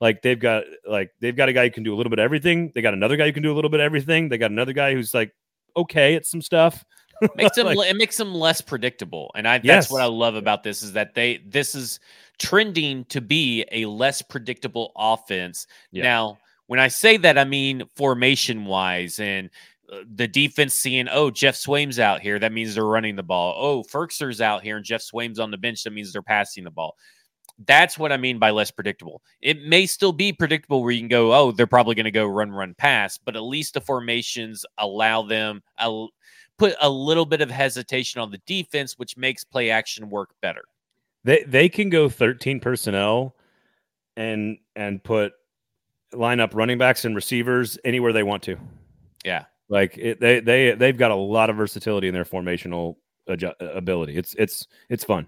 [0.01, 2.25] Like they've got like they've got a guy who can do a little bit of
[2.25, 2.71] everything.
[2.75, 4.29] They got another guy who can do a little bit of everything.
[4.29, 5.33] They got another guy who's like
[5.77, 6.85] okay at some stuff
[7.37, 9.91] makes them like, it makes them less predictable, and I that's yes.
[9.91, 12.01] what I love about this is that they this is
[12.39, 15.67] trending to be a less predictable offense.
[15.93, 16.05] Yeah.
[16.05, 19.51] Now, when I say that, I mean formation wise and
[19.93, 22.39] uh, the defense seeing, oh, Geoff Swaim's out here.
[22.39, 23.55] That means they're running the ball.
[23.59, 25.83] Oh, Firkser's out here and Geoff Swaim's on the bench.
[25.85, 26.97] That means they're passing the ball.
[27.67, 29.23] That's what I mean by less predictable.
[29.41, 32.27] It may still be predictable where you can go, oh, they're probably going to go
[32.27, 35.63] run, run, pass, but at least the formations allow them,
[36.59, 40.65] put a little bit of hesitation on the defense, which makes play action work better.
[41.25, 43.35] They they can go 13 personnel
[44.17, 45.33] and and put
[46.17, 48.57] line up running backs and receivers anywhere they want to.
[49.25, 49.45] Yeah.
[49.69, 52.97] Like it, they they they've got a lot of versatility in their formational
[53.29, 54.17] adju- uh, ability.
[54.17, 55.27] It's it's it's fun.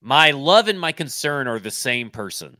[0.00, 2.56] My love and my concern are the same person,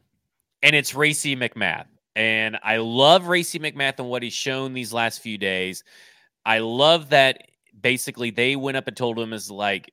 [0.63, 1.87] and it's Racey McMath.
[2.17, 5.85] And I love Racey McMath and what he's shown these last few days.
[6.45, 7.43] I love that
[7.81, 9.93] basically they went up and told him is like,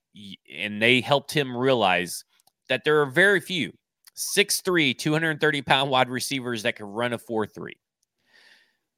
[0.53, 2.25] and they helped him realize
[2.69, 3.71] that there are very few
[4.17, 7.77] 6'3, 230 pound wide receivers that can run a 4 3.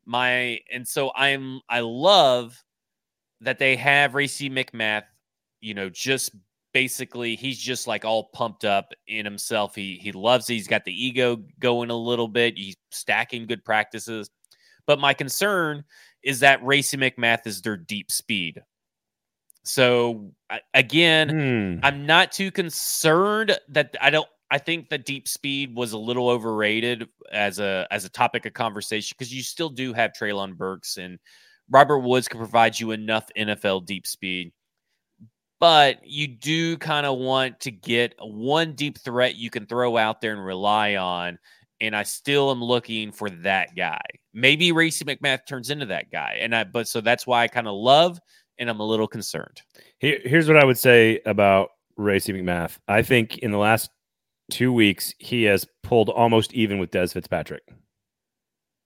[0.06, 2.64] My, and so I'm, I love
[3.42, 5.04] that they have Racey McMath,
[5.62, 6.32] you know, just
[6.74, 9.76] basically he's just like all pumped up in himself.
[9.76, 10.54] He he loves it.
[10.54, 12.58] He's got the ego going a little bit.
[12.58, 14.30] He's stacking good practices.
[14.86, 15.84] But my concern
[16.24, 18.62] is that Racey McMath is their deep speed.
[19.64, 20.32] So
[20.74, 21.86] again, hmm.
[21.86, 24.28] I'm not too concerned that I don't.
[24.52, 28.54] I think that deep speed was a little overrated as a as a topic of
[28.54, 31.20] conversation because you still do have Treylon Burks and
[31.70, 34.52] Robert Woods can provide you enough NFL deep speed.
[35.60, 40.22] But you do kind of want to get one deep threat you can throw out
[40.22, 41.38] there and rely on
[41.82, 44.02] and I still am looking for that guy.
[44.34, 46.64] Maybe Racey McMath turns into that guy, and I.
[46.64, 48.20] But so that's why I kind of love,
[48.58, 49.62] and I'm a little concerned.
[50.00, 52.78] Here, here's what I would say about Racey McMath.
[52.88, 53.89] I think in the last
[54.50, 57.64] two weeks he has pulled almost even with Dez Fitzpatrick.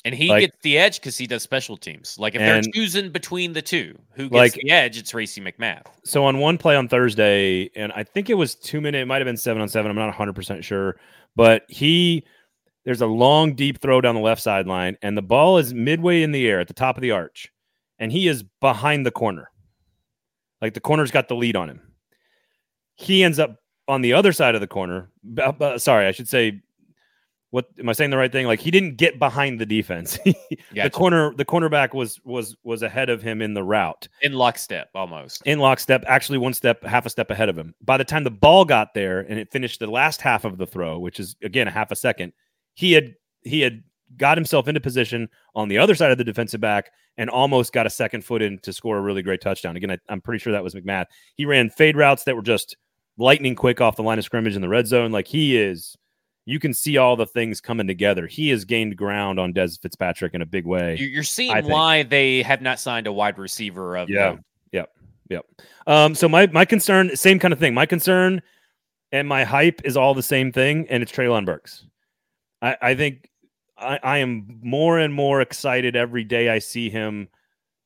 [0.06, 2.20] And he like, gets the edge because he does special teams.
[2.20, 4.98] Like if they're choosing between the two, who gets like, the edge?
[4.98, 5.86] It's Racey McMath.
[6.04, 9.20] So on one play on Thursday, and I think it was two minute, it might
[9.20, 9.90] have been seven on seven.
[9.90, 10.98] I'm not 100 percent sure,
[11.38, 12.26] but he
[12.84, 16.34] there's a long, deep throw down the left sideline, and the ball is midway in
[16.34, 17.50] the air at the top of the arch,
[17.98, 19.50] and he is behind the corner.
[20.62, 21.82] Like the corner's got the lead on him.
[22.96, 23.56] He ends up
[23.88, 25.10] on the other side of the corner.
[25.38, 26.62] Uh, sorry, I should say
[27.54, 28.48] what am I saying the right thing?
[28.48, 30.18] Like he didn't get behind the defense.
[30.26, 30.56] gotcha.
[30.74, 34.90] The corner, the cornerback was was was ahead of him in the route, in lockstep,
[34.96, 36.04] almost in lockstep.
[36.08, 37.76] Actually, one step, half a step ahead of him.
[37.80, 40.66] By the time the ball got there and it finished the last half of the
[40.66, 42.34] throw, which is again a half a second,
[42.74, 43.14] he had
[43.44, 43.84] he had
[44.18, 47.86] got himself into position on the other side of the defensive back and almost got
[47.86, 49.76] a second foot in to score a really great touchdown.
[49.76, 51.06] Again, I, am pretty sure that was McMath.
[51.36, 52.78] He ran fade routes that were just
[53.18, 55.12] lightning quick off the line of scrimmage in the red zone.
[55.12, 55.96] Like he is,
[56.46, 58.28] you can see all the things coming together.
[58.28, 60.98] He has gained ground on Dez Fitzpatrick in a big way.
[60.98, 64.38] You're seeing why they have not signed a wide receiver of yeah,
[64.72, 64.92] yep,
[65.30, 65.46] yep.
[65.88, 67.74] Um, so my my concern, same kind of thing.
[67.74, 68.42] My concern
[69.12, 71.86] and my hype is all the same thing, and it's Treylon Burks.
[72.62, 73.30] I, I think
[73.78, 77.28] I, I am more and more excited every day I see him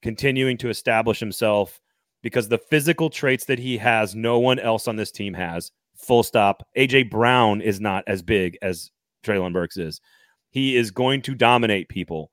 [0.01, 1.81] continuing to establish himself
[2.27, 5.71] because the physical traits that he has, no one else on this team has.
[5.95, 6.61] Full stop.
[6.77, 8.91] AJ Brown is not as big as
[9.23, 10.01] Treylon Burks is.
[10.49, 12.29] He is going to dominate people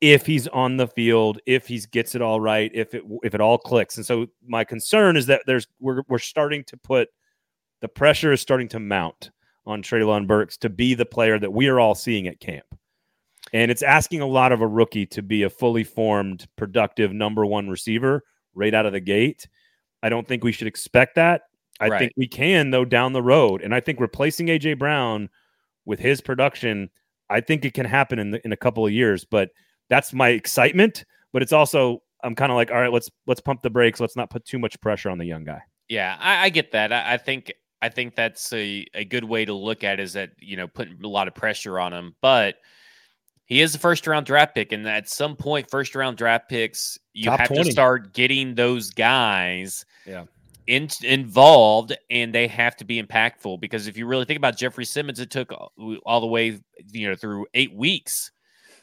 [0.00, 3.40] if he's on the field, if he gets it all right, if it if it
[3.40, 3.96] all clicks.
[3.96, 7.08] And so my concern is that there's we're we're starting to put
[7.80, 9.30] the pressure is starting to mount
[9.66, 12.66] on Treylon Burks to be the player that we are all seeing at camp.
[13.52, 17.46] And it's asking a lot of a rookie to be a fully formed, productive number
[17.46, 18.24] one receiver
[18.54, 19.48] right out of the gate.
[20.02, 21.42] I don't think we should expect that.
[21.80, 21.98] I right.
[21.98, 23.62] think we can, though, down the road.
[23.62, 25.28] And I think replacing AJ Brown
[25.84, 26.90] with his production,
[27.30, 29.50] I think it can happen in the, in a couple of years, but
[29.88, 31.04] that's my excitement.
[31.32, 34.00] But it's also I'm kind of like, all right, let's let's pump the brakes.
[34.00, 35.60] Let's not put too much pressure on the young guy.
[35.88, 36.92] Yeah, I, I get that.
[36.92, 40.12] I, I, think I think that's a, a good way to look at it is
[40.12, 42.56] that you know putting a lot of pressure on him, but
[43.52, 46.98] he is a first round draft pick, and at some point, first round draft picks,
[47.12, 47.64] you Top have 20.
[47.64, 49.84] to start getting those guys.
[50.06, 50.24] Yeah.
[50.68, 54.84] In, involved and they have to be impactful because if you really think about Jeffrey
[54.84, 55.52] Simmons, it took
[56.06, 56.60] all the way
[56.92, 58.30] you know through eight weeks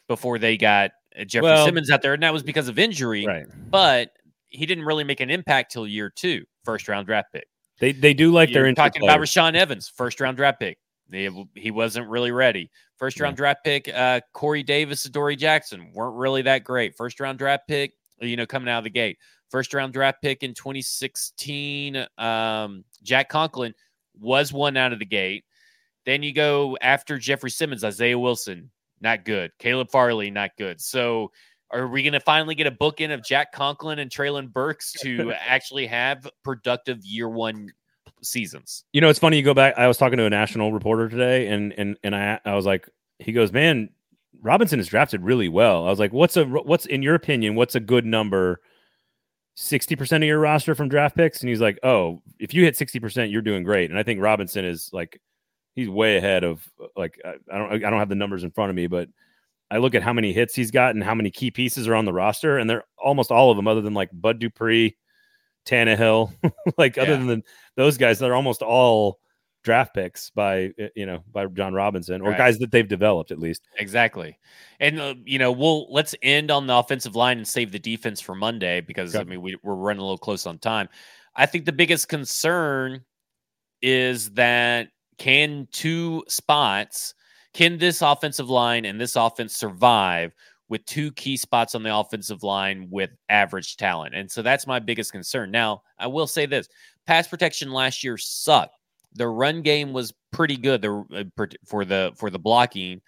[0.08, 3.26] before they got uh, Jeffrey well, Simmons out there, and that was because of injury.
[3.26, 3.46] Right.
[3.72, 4.10] But
[4.50, 7.48] he didn't really make an impact till year two, first round draft pick.
[7.80, 10.78] They they do like You're their talking about Rashaan Evans, first round draft pick.
[11.10, 12.70] They, he wasn't really ready.
[12.98, 13.38] First round yeah.
[13.38, 16.96] draft pick, uh, Corey Davis, Adoree Jackson weren't really that great.
[16.96, 19.18] First round draft pick, you know, coming out of the gate.
[19.50, 23.74] First round draft pick in 2016, um, Jack Conklin
[24.20, 25.46] was one out of the gate.
[26.06, 28.70] Then you go after Jeffrey Simmons, Isaiah Wilson,
[29.02, 29.52] not good.
[29.60, 30.80] Caleb Farley, not good.
[30.80, 31.32] So
[31.72, 34.94] are we going to finally get a book in of Jack Conklin and Treylon Burks
[35.02, 37.70] to actually have productive year one
[38.22, 38.84] seasons?
[38.94, 39.38] You know, it's funny.
[39.38, 39.76] You go back.
[39.78, 42.90] I was talking to a national reporter today, and and and I I was like,
[43.20, 43.90] he goes, man,
[44.42, 45.86] Robinson is drafted really well.
[45.86, 47.56] I was like, what's a what's in your opinion?
[47.56, 48.62] What's a good number?
[49.58, 53.30] 60% of your roster from draft picks and he's like oh if you hit 60%
[53.30, 55.20] you're doing great and i think robinson is like
[55.80, 58.76] he's way ahead of like I don't I don't have the numbers in front of
[58.76, 59.10] me, but
[59.72, 62.06] I look at how many hits he's got and how many key pieces are on
[62.06, 64.98] the roster, and they're almost all of them, other than like Bud Dupree,
[65.66, 66.34] Tannehill,
[66.78, 67.04] like yeah.
[67.04, 67.44] other than the,
[67.80, 69.20] those guys, they're almost all
[69.64, 72.38] draft picks by eh, you know by Jon Robinson or right.
[72.38, 73.68] guys that they've developed at least.
[73.78, 74.38] Exactly,
[74.82, 78.20] and uh, you know we'll let's end on the offensive line and save the defense
[78.20, 80.90] for Monday because I mean we, we're running a little close on time.
[81.36, 83.06] I think the biggest concern
[83.82, 87.14] is that can two spots,
[87.54, 90.34] can this offensive line and this offense survive
[90.70, 94.16] with two key spots on the offensive line with average talent?
[94.16, 95.52] And so that's my biggest concern.
[95.52, 96.70] Now, I will say this
[97.06, 98.76] pass protection last year sucked.
[99.16, 101.24] The run game was pretty good uh,
[101.66, 103.02] for the for the blocking,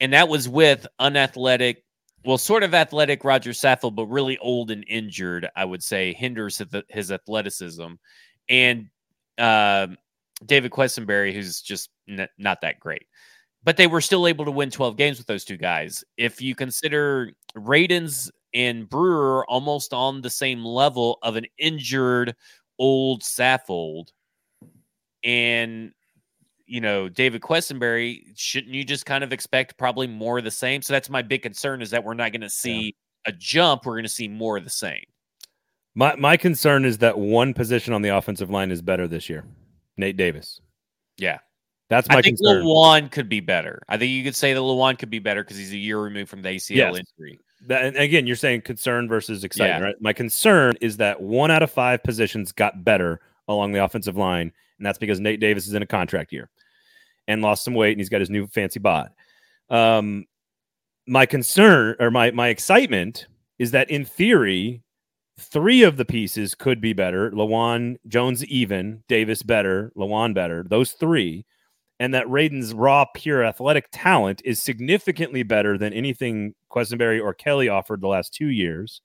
[0.00, 1.84] and that was with unathletic
[2.24, 6.62] well, sort of athletic Roger Saffold, but really old and injured, I would say, hinders
[6.88, 7.92] his athleticism.
[8.48, 8.86] And
[9.36, 9.88] uh,
[10.44, 13.06] David Quessenberry, who's just n- not that great.
[13.64, 16.04] But they were still able to win 12 games with those two guys.
[16.18, 22.36] If you consider Radunz and Brewer almost on the same level of an injured
[22.78, 24.08] old Saffold,
[25.24, 25.92] and
[26.66, 30.82] you know David Quessenberry, shouldn't you just kind of expect probably more of the same?
[30.82, 32.94] So that's my big concern is that we're not going to see
[33.26, 33.32] yeah.
[33.32, 33.86] a jump.
[33.86, 35.04] We're going to see more of the same.
[35.94, 39.44] My my concern is that one position on the offensive line is better this year.
[39.96, 40.60] Nate Davis.
[41.16, 41.38] Yeah.
[41.94, 42.64] That's my I think concern.
[42.64, 43.82] Lewan could be better.
[43.88, 46.28] I think you could say that Lewan could be better because he's a year removed
[46.28, 46.96] from the ACL yes.
[46.96, 47.40] injury.
[47.66, 49.86] That, and again, you're saying concern versus excitement, yeah.
[49.86, 49.94] right?
[50.00, 54.52] My concern is that one out of five positions got better along the offensive line,
[54.78, 56.50] and that's because Nate Davis is in a contract year
[57.28, 59.10] and lost some weight, and he's got his new fancy bod.
[59.70, 60.26] Um,
[61.06, 63.28] my concern or my my excitement
[63.58, 64.82] is that in theory,
[65.38, 67.30] Three of the pieces could be better.
[67.32, 70.62] Lewan Jones even, Davis better, Lewan better.
[70.62, 71.44] Those three.
[72.00, 77.68] And that Radunz's raw, pure athletic talent is significantly better than anything Quessenberry or Kelly
[77.68, 79.00] offered the last two years.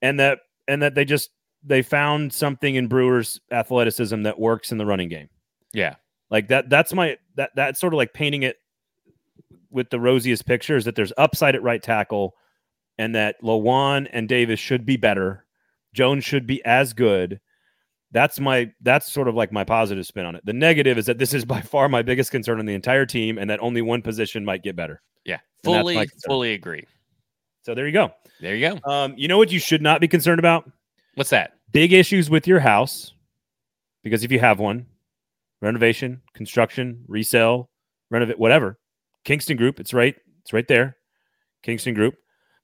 [0.00, 1.30] And that and that they just
[1.62, 5.28] they found something in Brewer's athleticism that works in the running game.
[5.72, 5.96] Yeah.
[6.30, 8.56] Like that that's my that that's sort of like painting it
[9.70, 12.34] with the rosiest picture is that there's upside at right tackle
[12.98, 15.44] and that Lewan and Davis should be better.
[15.92, 17.40] Jones should be as good.
[18.12, 20.46] That's my that's sort of like my positive spin on it.
[20.46, 23.38] The negative is that this is by far my biggest concern on the entire team,
[23.38, 25.02] and that only one position might get better.
[25.24, 26.86] Yeah, fully fully agree.
[27.62, 28.12] So there you go.
[28.40, 28.90] There you go.
[28.90, 30.70] Um, you know what you should not be concerned about?
[31.14, 31.54] What's that?
[31.72, 33.12] Big issues with your house,
[34.04, 34.86] because if you have one,
[35.60, 37.70] renovation, construction, resale,
[38.10, 38.78] renovate, whatever.
[39.24, 40.96] Kingston Group, it's right, it's right there.
[41.62, 42.14] Kingston Group.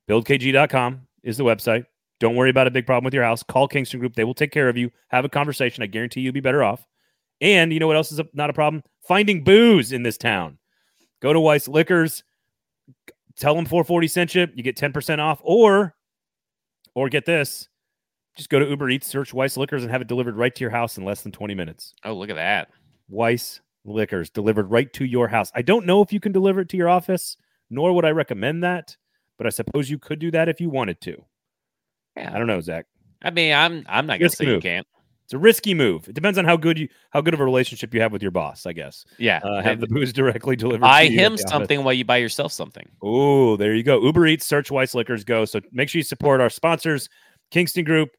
[0.09, 1.85] BuildKG.com is the website.
[2.23, 3.43] Don't worry about a big problem with your house.
[3.43, 4.15] Call Kingston Group.
[4.15, 4.93] They will take care of you.
[5.09, 5.83] Have a conversation.
[5.83, 6.87] I guarantee you'll be better off.
[7.41, 8.85] And you know what else is a, not a problem?
[9.09, 10.59] Finding booze in this town.
[11.21, 12.23] Go to Weiss Liquors.
[13.37, 14.47] Tell them 440 sent you.
[14.55, 15.41] You get 10% off.
[15.43, 15.97] Or,
[16.95, 17.69] or get this.
[18.37, 20.71] Just go to Uber Eats, search Weiss Liquors, and have it delivered right to your
[20.71, 21.93] house in less than 20 minutes.
[22.05, 22.69] Oh, look at that.
[23.09, 25.51] Weiss Liquors delivered right to your house.
[25.57, 27.37] I don't know if you can deliver it to your office,
[27.69, 28.97] nor would I recommend that
[29.43, 31.25] but I suppose you could do that if you wanted to.
[32.17, 32.33] Yeah.
[32.35, 32.87] I don't know, Zach.
[33.23, 34.87] I mean, I'm I'm not gonna say you can't.
[35.25, 36.09] It's a risky move.
[36.09, 38.33] It depends on how good you how good of a relationship you have with your
[38.33, 39.05] boss, I guess.
[39.19, 39.39] Yeah.
[39.45, 40.81] Uh, have the booze directly delivered.
[40.83, 41.51] buy to you him at the office.
[41.51, 42.87] something while you buy yourself something.
[43.01, 44.03] Oh, there you go.
[44.03, 45.45] Uber Eats, search Weiss Liquors, go.
[45.45, 47.09] So make sure you support our sponsors,
[47.51, 48.11] Kingston Group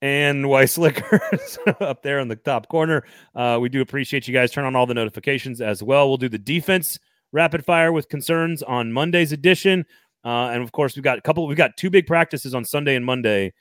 [0.00, 3.04] and Weiss Liquors up there in the top corner.
[3.34, 4.52] Uh, we do appreciate you guys.
[4.52, 6.08] Turn on all the notifications as well.
[6.08, 6.98] We'll do the defense
[7.32, 9.84] rapid fire with concerns on Monday's edition.
[10.24, 12.94] Uh, and of course, we've got a couple, we've got two big practices on Sunday
[12.96, 13.52] and Monday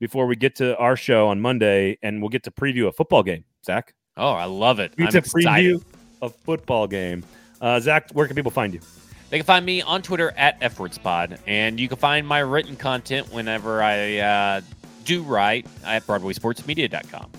[0.00, 3.22] before we get to our show on Monday, and we'll get to preview a football
[3.22, 3.44] game.
[3.64, 4.92] Zach, Oh, I love it.
[4.98, 5.76] we I'm get to excited.
[5.76, 5.82] preview
[6.20, 7.24] a football game.
[7.60, 8.80] Uh, Zach, where can people find you?
[9.30, 13.32] They can find me on Twitter at FWordsPod, and you can find my written content
[13.32, 14.60] whenever I uh,
[15.04, 17.30] do write at BroadwaySportsMedia.com.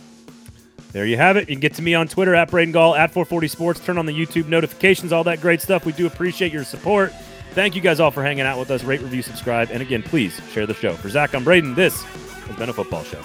[0.91, 1.49] There you have it.
[1.49, 3.79] You can get to me on Twitter at Braden Gall at 440 Sports.
[3.79, 5.85] Turn on the YouTube notifications, all that great stuff.
[5.85, 7.11] We do appreciate your support.
[7.53, 8.83] Thank you guys all for hanging out with us.
[8.83, 10.95] Rate, review, subscribe, and again, please share the show.
[10.95, 11.75] For Zach, I'm Braden.
[11.75, 13.21] This has been a football show.